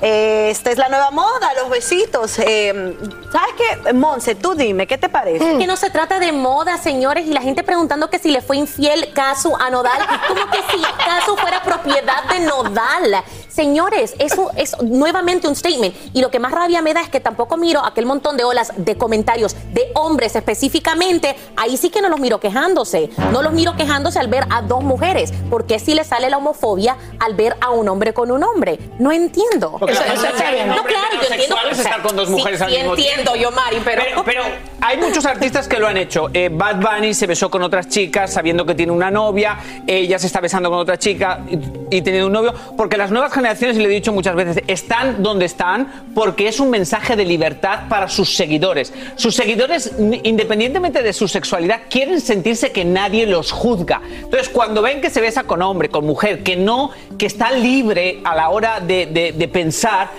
Eh, 0.00 0.50
esta 0.50 0.70
es 0.70 0.78
la 0.78 0.88
nueva 0.88 1.10
moda, 1.10 1.52
los 1.60 1.70
besitos. 1.70 2.38
Eh, 2.38 2.96
¿Sabes 3.32 3.54
qué? 3.56 3.92
Monse, 3.92 4.34
tú 4.34 4.54
dime, 4.54 4.86
¿qué 4.86 4.98
te 4.98 5.08
parece? 5.08 5.52
Es 5.52 5.58
que 5.58 5.66
no 5.66 5.76
se 5.76 5.90
trata 5.90 6.18
de 6.18 6.32
moda, 6.32 6.76
señores, 6.78 7.26
y 7.26 7.30
la 7.30 7.40
gente 7.40 7.62
preguntando 7.62 8.10
que 8.10 8.18
si 8.18 8.30
le 8.30 8.42
fue 8.42 8.56
infiel 8.56 9.12
Casu 9.14 9.54
a 9.56 9.70
Nodal, 9.70 10.00
como 10.28 10.50
que 10.50 10.58
si 10.70 10.82
Casu 11.04 11.36
fuera 11.36 11.62
propiedad 11.62 12.24
de 12.30 12.40
Nodal. 12.40 13.24
Señores, 13.54 14.14
eso 14.18 14.50
es 14.56 14.76
nuevamente 14.82 15.46
un 15.46 15.54
statement. 15.54 15.94
Y 16.12 16.20
lo 16.20 16.30
que 16.30 16.40
más 16.40 16.50
rabia 16.50 16.82
me 16.82 16.92
da 16.92 17.02
es 17.02 17.08
que 17.08 17.20
tampoco 17.20 17.56
miro 17.56 17.84
aquel 17.84 18.04
montón 18.04 18.36
de 18.36 18.42
olas 18.42 18.72
de 18.76 18.96
comentarios 18.96 19.54
de 19.72 19.92
hombres 19.94 20.34
específicamente. 20.34 21.36
Ahí 21.56 21.76
sí 21.76 21.88
que 21.90 22.02
no 22.02 22.08
los 22.08 22.18
miro 22.18 22.40
quejándose. 22.40 23.10
No 23.30 23.42
los 23.42 23.52
miro 23.52 23.76
quejándose 23.76 24.18
al 24.18 24.26
ver 24.26 24.44
a 24.50 24.62
dos 24.62 24.82
mujeres. 24.82 25.32
Porque 25.50 25.78
si 25.78 25.94
le 25.94 26.02
sale 26.02 26.30
la 26.30 26.38
homofobia 26.38 26.96
al 27.20 27.34
ver 27.34 27.54
a 27.60 27.70
un 27.70 27.88
hombre 27.88 28.12
con 28.12 28.32
un 28.32 28.42
hombre. 28.42 28.76
No 28.98 29.12
entiendo. 29.12 29.78
Eso- 29.86 30.02
eso 30.02 30.26
bien. 30.52 30.68
No, 30.70 30.82
claro, 30.82 31.06
yo 31.12 31.32
entiendo. 31.32 31.56
es 31.70 31.78
estar 31.78 32.02
con 32.02 32.16
dos 32.16 32.26
Sí, 32.28 32.34
mujeres 32.34 32.60
al 32.60 32.70
sí 32.70 32.76
mismo 32.78 32.94
entiendo 32.96 33.32
tiempo. 33.34 33.50
yo, 33.50 33.50
Mari, 33.56 33.80
pero... 33.84 34.02
Pero, 34.04 34.24
pero 34.24 34.42
hay 34.80 34.98
muchos 34.98 35.24
artistas 35.26 35.68
que 35.68 35.78
lo 35.78 35.86
han 35.86 35.96
hecho. 35.96 36.28
Eh, 36.34 36.50
Bad 36.52 36.76
Bunny 36.80 37.14
se 37.14 37.28
besó 37.28 37.50
con 37.50 37.62
otras 37.62 37.88
chicas 37.88 38.32
sabiendo 38.32 38.66
que 38.66 38.74
tiene 38.74 38.90
una 38.90 39.10
novia, 39.12 39.58
ella 39.86 40.18
se 40.18 40.26
está 40.26 40.40
besando 40.40 40.68
con 40.70 40.80
otra 40.80 40.98
chica 40.98 41.40
y, 41.48 41.96
y 41.96 42.02
teniendo 42.02 42.26
un 42.26 42.32
novio, 42.32 42.52
porque 42.76 42.96
las 42.96 43.10
nuevas 43.10 43.32
generaciones, 43.32 43.43
y 43.76 43.80
le 43.80 43.84
he 43.84 43.88
dicho 43.88 44.12
muchas 44.12 44.34
veces, 44.34 44.62
están 44.66 45.22
donde 45.22 45.44
están 45.44 46.04
porque 46.14 46.48
es 46.48 46.60
un 46.60 46.70
mensaje 46.70 47.16
de 47.16 47.24
libertad 47.24 47.88
para 47.88 48.08
sus 48.08 48.34
seguidores. 48.36 48.92
Sus 49.16 49.34
seguidores, 49.34 49.92
independientemente 50.22 51.02
de 51.02 51.12
su 51.12 51.28
sexualidad, 51.28 51.82
quieren 51.90 52.20
sentirse 52.20 52.72
que 52.72 52.84
nadie 52.84 53.26
los 53.26 53.52
juzga. 53.52 54.00
Entonces, 54.22 54.48
cuando 54.48 54.82
ven 54.82 55.00
que 55.00 55.10
se 55.10 55.20
besa 55.20 55.44
con 55.44 55.62
hombre, 55.62 55.88
con 55.88 56.04
mujer, 56.06 56.42
que 56.42 56.56
no, 56.56 56.90
que 57.18 57.26
está 57.26 57.52
libre 57.52 58.20
a 58.24 58.34
la 58.34 58.48
hora 58.50 58.80
de- 58.80 59.06
de 59.06 59.48
pensar, 59.48 60.10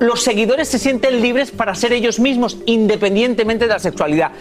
los 0.00 0.22
seguidores 0.22 0.66
se 0.68 0.80
sienten 0.80 1.20
libres 1.22 1.52
para 1.52 1.74
ser 1.76 1.92
ellos 1.92 2.18
mismos, 2.18 2.56
independientemente 2.66 3.66
de 3.66 3.72
la 3.72 3.78
sexualidad. 3.78 4.32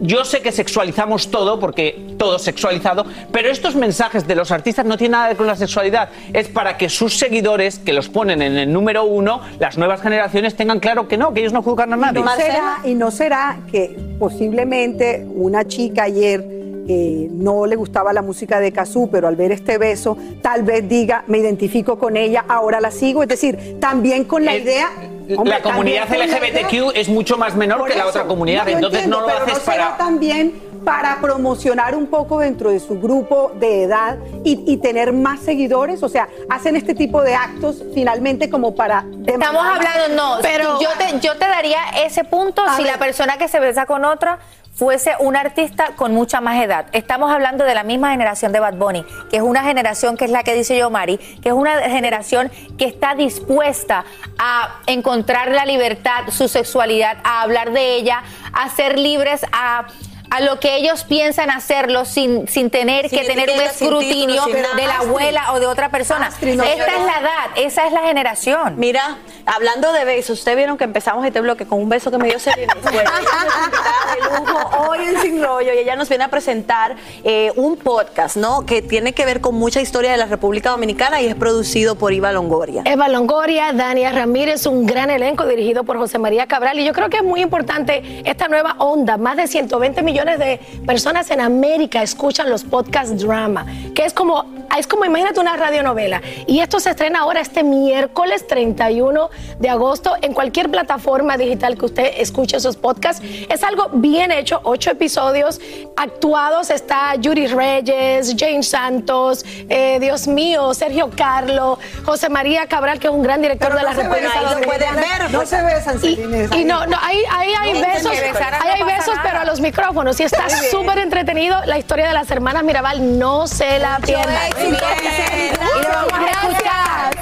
Yo 0.00 0.24
sé 0.24 0.40
que 0.40 0.52
sexualizamos 0.52 1.30
todo, 1.30 1.58
porque 1.58 2.14
todo 2.16 2.36
es 2.36 2.42
sexualizado, 2.42 3.04
pero 3.32 3.50
estos 3.50 3.74
mensajes 3.74 4.26
de 4.26 4.34
los 4.34 4.50
artistas 4.50 4.86
no 4.86 4.96
tienen 4.96 5.12
nada 5.12 5.24
que 5.24 5.30
ver 5.30 5.36
con 5.38 5.46
la 5.46 5.56
sexualidad. 5.56 6.10
Es 6.32 6.48
para 6.48 6.76
que 6.76 6.88
sus 6.88 7.18
seguidores, 7.18 7.78
que 7.78 7.92
los 7.92 8.08
ponen 8.08 8.42
en 8.42 8.56
el 8.56 8.72
número 8.72 9.04
uno, 9.04 9.40
las 9.58 9.76
nuevas 9.76 10.00
generaciones, 10.00 10.54
tengan 10.54 10.80
claro 10.80 11.08
que 11.08 11.16
no, 11.16 11.34
que 11.34 11.40
ellos 11.40 11.52
no 11.52 11.62
juzgan 11.62 11.92
a 11.92 11.96
nadie. 11.96 12.22
¿No 12.22 12.36
será, 12.36 12.78
y 12.84 12.94
no 12.94 13.10
será 13.10 13.58
que 13.70 13.96
posiblemente 14.18 15.26
una 15.28 15.66
chica 15.66 16.04
ayer 16.04 16.44
eh, 16.88 17.28
no 17.30 17.66
le 17.66 17.76
gustaba 17.76 18.12
la 18.12 18.22
música 18.22 18.60
de 18.60 18.72
Cazú, 18.72 19.10
pero 19.10 19.28
al 19.28 19.36
ver 19.36 19.52
este 19.52 19.78
beso, 19.78 20.16
tal 20.42 20.62
vez 20.62 20.88
diga, 20.88 21.24
me 21.26 21.38
identifico 21.38 21.98
con 21.98 22.16
ella, 22.16 22.44
ahora 22.48 22.80
la 22.80 22.90
sigo. 22.90 23.22
Es 23.22 23.28
decir, 23.28 23.78
también 23.80 24.24
con 24.24 24.44
la 24.44 24.56
idea... 24.56 24.88
hombre, 25.36 25.54
la 25.54 25.62
comunidad 25.62 26.08
LGBTQ 26.10 26.92
es 26.94 27.08
mucho 27.08 27.36
más 27.36 27.54
menor 27.54 27.86
que 27.88 27.96
la 27.96 28.06
otra 28.06 28.24
comunidad, 28.24 28.68
entonces 28.68 29.04
entiendo, 29.04 29.20
no 29.20 29.26
lo 29.26 29.32
pero 29.32 29.44
haces 29.44 29.66
¿no 29.66 29.72
será 29.72 29.84
para... 29.84 29.96
también 29.98 30.68
para 30.84 31.20
promocionar 31.20 31.94
un 31.94 32.06
poco 32.06 32.38
dentro 32.38 32.70
de 32.70 32.80
su 32.80 32.98
grupo 33.00 33.52
de 33.58 33.82
edad 33.82 34.16
y, 34.44 34.62
y 34.66 34.76
tener 34.78 35.12
más 35.12 35.40
seguidores, 35.40 36.02
o 36.02 36.08
sea, 36.08 36.28
hacen 36.48 36.76
este 36.76 36.94
tipo 36.94 37.20
de 37.22 37.34
actos 37.34 37.82
finalmente 37.94 38.48
como 38.48 38.74
para 38.74 39.04
Estamos 39.26 39.62
hablando, 39.62 40.14
no, 40.16 40.38
Pero- 40.40 40.80
yo, 40.80 40.88
te, 40.96 41.18
yo 41.20 41.36
te 41.36 41.46
daría 41.46 41.78
ese 42.04 42.24
punto 42.24 42.62
si 42.76 42.84
ver. 42.84 42.92
la 42.92 42.98
persona 42.98 43.36
que 43.36 43.48
se 43.48 43.58
besa 43.60 43.84
con 43.86 44.04
otra 44.04 44.38
fuese 44.78 45.14
un 45.18 45.36
artista 45.36 45.90
con 45.96 46.14
mucha 46.14 46.40
más 46.40 46.62
edad. 46.62 46.86
Estamos 46.92 47.32
hablando 47.32 47.64
de 47.64 47.74
la 47.74 47.82
misma 47.82 48.12
generación 48.12 48.52
de 48.52 48.60
Bad 48.60 48.74
Bunny, 48.74 49.04
que 49.28 49.38
es 49.38 49.42
una 49.42 49.64
generación 49.64 50.16
que 50.16 50.24
es 50.24 50.30
la 50.30 50.44
que 50.44 50.54
dice 50.54 50.78
yo, 50.78 50.88
Mari, 50.88 51.18
que 51.18 51.48
es 51.48 51.54
una 51.54 51.80
generación 51.82 52.48
que 52.78 52.84
está 52.84 53.16
dispuesta 53.16 54.04
a 54.38 54.76
encontrar 54.86 55.50
la 55.50 55.66
libertad, 55.66 56.28
su 56.28 56.46
sexualidad, 56.46 57.18
a 57.24 57.42
hablar 57.42 57.72
de 57.72 57.96
ella, 57.96 58.22
a 58.52 58.70
ser 58.70 59.00
libres, 59.00 59.44
a 59.50 59.88
a 60.30 60.40
lo 60.40 60.60
que 60.60 60.76
ellos 60.76 61.04
piensan 61.04 61.50
hacerlo 61.50 62.04
sin, 62.04 62.48
sin 62.48 62.70
tener 62.70 63.08
Sin 63.08 63.20
que 63.20 63.26
tener 63.26 63.50
un 63.50 63.60
escrutinio 63.60 64.44
título, 64.44 64.74
de 64.76 64.86
la 64.86 64.98
abuela 64.98 65.52
o 65.52 65.60
de 65.60 65.66
otra 65.66 65.90
persona. 65.90 66.26
Astrid, 66.26 66.54
no, 66.54 66.64
Esta 66.64 66.96
es 66.96 67.04
la 67.04 67.18
edad, 67.18 67.46
esa 67.56 67.86
es 67.86 67.92
la 67.92 68.02
generación. 68.02 68.74
Mira, 68.76 69.16
hablando 69.48 69.92
de 69.92 70.04
besos, 70.04 70.38
ustedes 70.38 70.56
vieron 70.56 70.76
que 70.76 70.84
empezamos 70.84 71.24
este 71.26 71.40
bloque 71.40 71.66
con 71.66 71.80
un 71.80 71.88
beso 71.88 72.10
que 72.10 72.18
me 72.18 72.28
dio 72.28 72.38
Selena. 72.38 72.74
De 72.82 74.40
lujo 74.40 74.88
hoy 74.88 74.98
en 75.04 75.20
Sin 75.20 75.42
Rollo 75.42 75.72
y 75.74 75.78
ella 75.78 75.96
nos 75.96 76.08
viene 76.08 76.24
a 76.24 76.28
presentar 76.28 76.96
eh, 77.24 77.52
un 77.56 77.76
podcast, 77.76 78.36
¿no? 78.36 78.64
Que 78.64 78.82
tiene 78.82 79.12
que 79.12 79.24
ver 79.24 79.40
con 79.40 79.54
mucha 79.54 79.80
historia 79.80 80.10
de 80.10 80.16
la 80.16 80.26
República 80.26 80.70
Dominicana 80.70 81.20
y 81.20 81.26
es 81.26 81.34
producido 81.34 81.96
por 81.96 82.12
Iva 82.12 82.32
Longoria. 82.32 82.82
Eva 82.84 83.08
Longoria, 83.08 83.72
Dania 83.72 84.12
Ramírez, 84.12 84.66
un 84.66 84.86
gran 84.86 85.10
elenco 85.10 85.46
dirigido 85.46 85.84
por 85.84 85.98
José 85.98 86.18
María 86.18 86.46
Cabral. 86.46 86.78
Y 86.78 86.84
yo 86.84 86.92
creo 86.92 87.08
que 87.10 87.18
es 87.18 87.24
muy 87.24 87.40
importante 87.40 88.22
esta 88.24 88.48
nueva 88.48 88.76
onda. 88.78 89.16
Más 89.16 89.36
de 89.36 89.46
120 89.46 90.02
millones 90.02 90.38
de 90.38 90.60
personas 90.86 91.30
en 91.30 91.40
América 91.40 92.02
escuchan 92.02 92.50
los 92.50 92.64
podcast 92.64 93.12
drama, 93.12 93.66
que 93.94 94.04
es 94.04 94.12
como, 94.12 94.44
es 94.78 94.86
como 94.86 95.04
imagínate 95.04 95.40
una 95.40 95.56
radionovela. 95.56 96.22
Y 96.46 96.60
esto 96.60 96.80
se 96.80 96.90
estrena 96.90 97.20
ahora 97.20 97.40
este 97.40 97.62
miércoles 97.62 98.46
31 98.46 99.30
de 99.58 99.68
agosto 99.68 100.14
en 100.22 100.32
cualquier 100.34 100.70
plataforma 100.70 101.36
digital 101.36 101.76
que 101.76 101.84
usted 101.86 102.12
escuche 102.16 102.56
esos 102.56 102.76
podcasts. 102.76 103.22
Es 103.48 103.62
algo 103.62 103.88
bien 103.92 104.32
hecho, 104.32 104.60
ocho 104.64 104.90
episodios 104.90 105.60
actuados. 105.96 106.70
Está 106.70 107.14
Yuri 107.16 107.46
Reyes, 107.48 108.34
Jane 108.38 108.62
Santos, 108.62 109.44
eh, 109.68 109.98
Dios 110.00 110.26
mío, 110.28 110.72
Sergio 110.74 111.10
Carlo, 111.16 111.78
José 112.04 112.28
María 112.28 112.66
Cabral, 112.66 112.98
que 112.98 113.08
es 113.08 113.12
un 113.12 113.22
gran 113.22 113.42
director 113.42 113.68
Pero 113.68 113.78
de 113.78 113.84
la 113.84 113.90
no 113.92 113.96
se 113.96 114.02
República 114.08 114.40
Dominicana. 114.54 115.00
ver, 115.18 115.30
No 115.30 115.46
se 115.46 115.62
besan, 115.62 115.98
Y, 116.02 116.58
y 116.60 116.64
no, 116.64 116.86
no, 116.86 116.96
ahí, 117.00 117.22
ahí 117.30 117.52
hay 117.60 117.72
No, 117.74 117.80
besos, 117.80 118.12
ahí 118.12 118.70
hay 118.74 118.80
no 118.80 118.86
besos, 118.86 119.08
nada. 119.16 119.22
pero 119.24 119.38
a 119.40 119.44
los 119.44 119.60
micrófonos. 119.60 120.18
Y 120.20 120.24
está 120.24 120.48
súper 120.70 120.98
entretenido 120.98 121.56
la 121.66 121.78
historia 121.78 122.06
de 122.08 122.14
las 122.14 122.30
hermanas 122.30 122.62
Mirabal. 122.64 123.18
No 123.18 123.46
se 123.46 123.78
la 123.78 123.98
pierdan. 124.04 124.50
Y 124.58 125.82
lo 125.82 125.88
vamos 125.88 126.12
a 126.12 126.30
escuchar. 126.30 127.16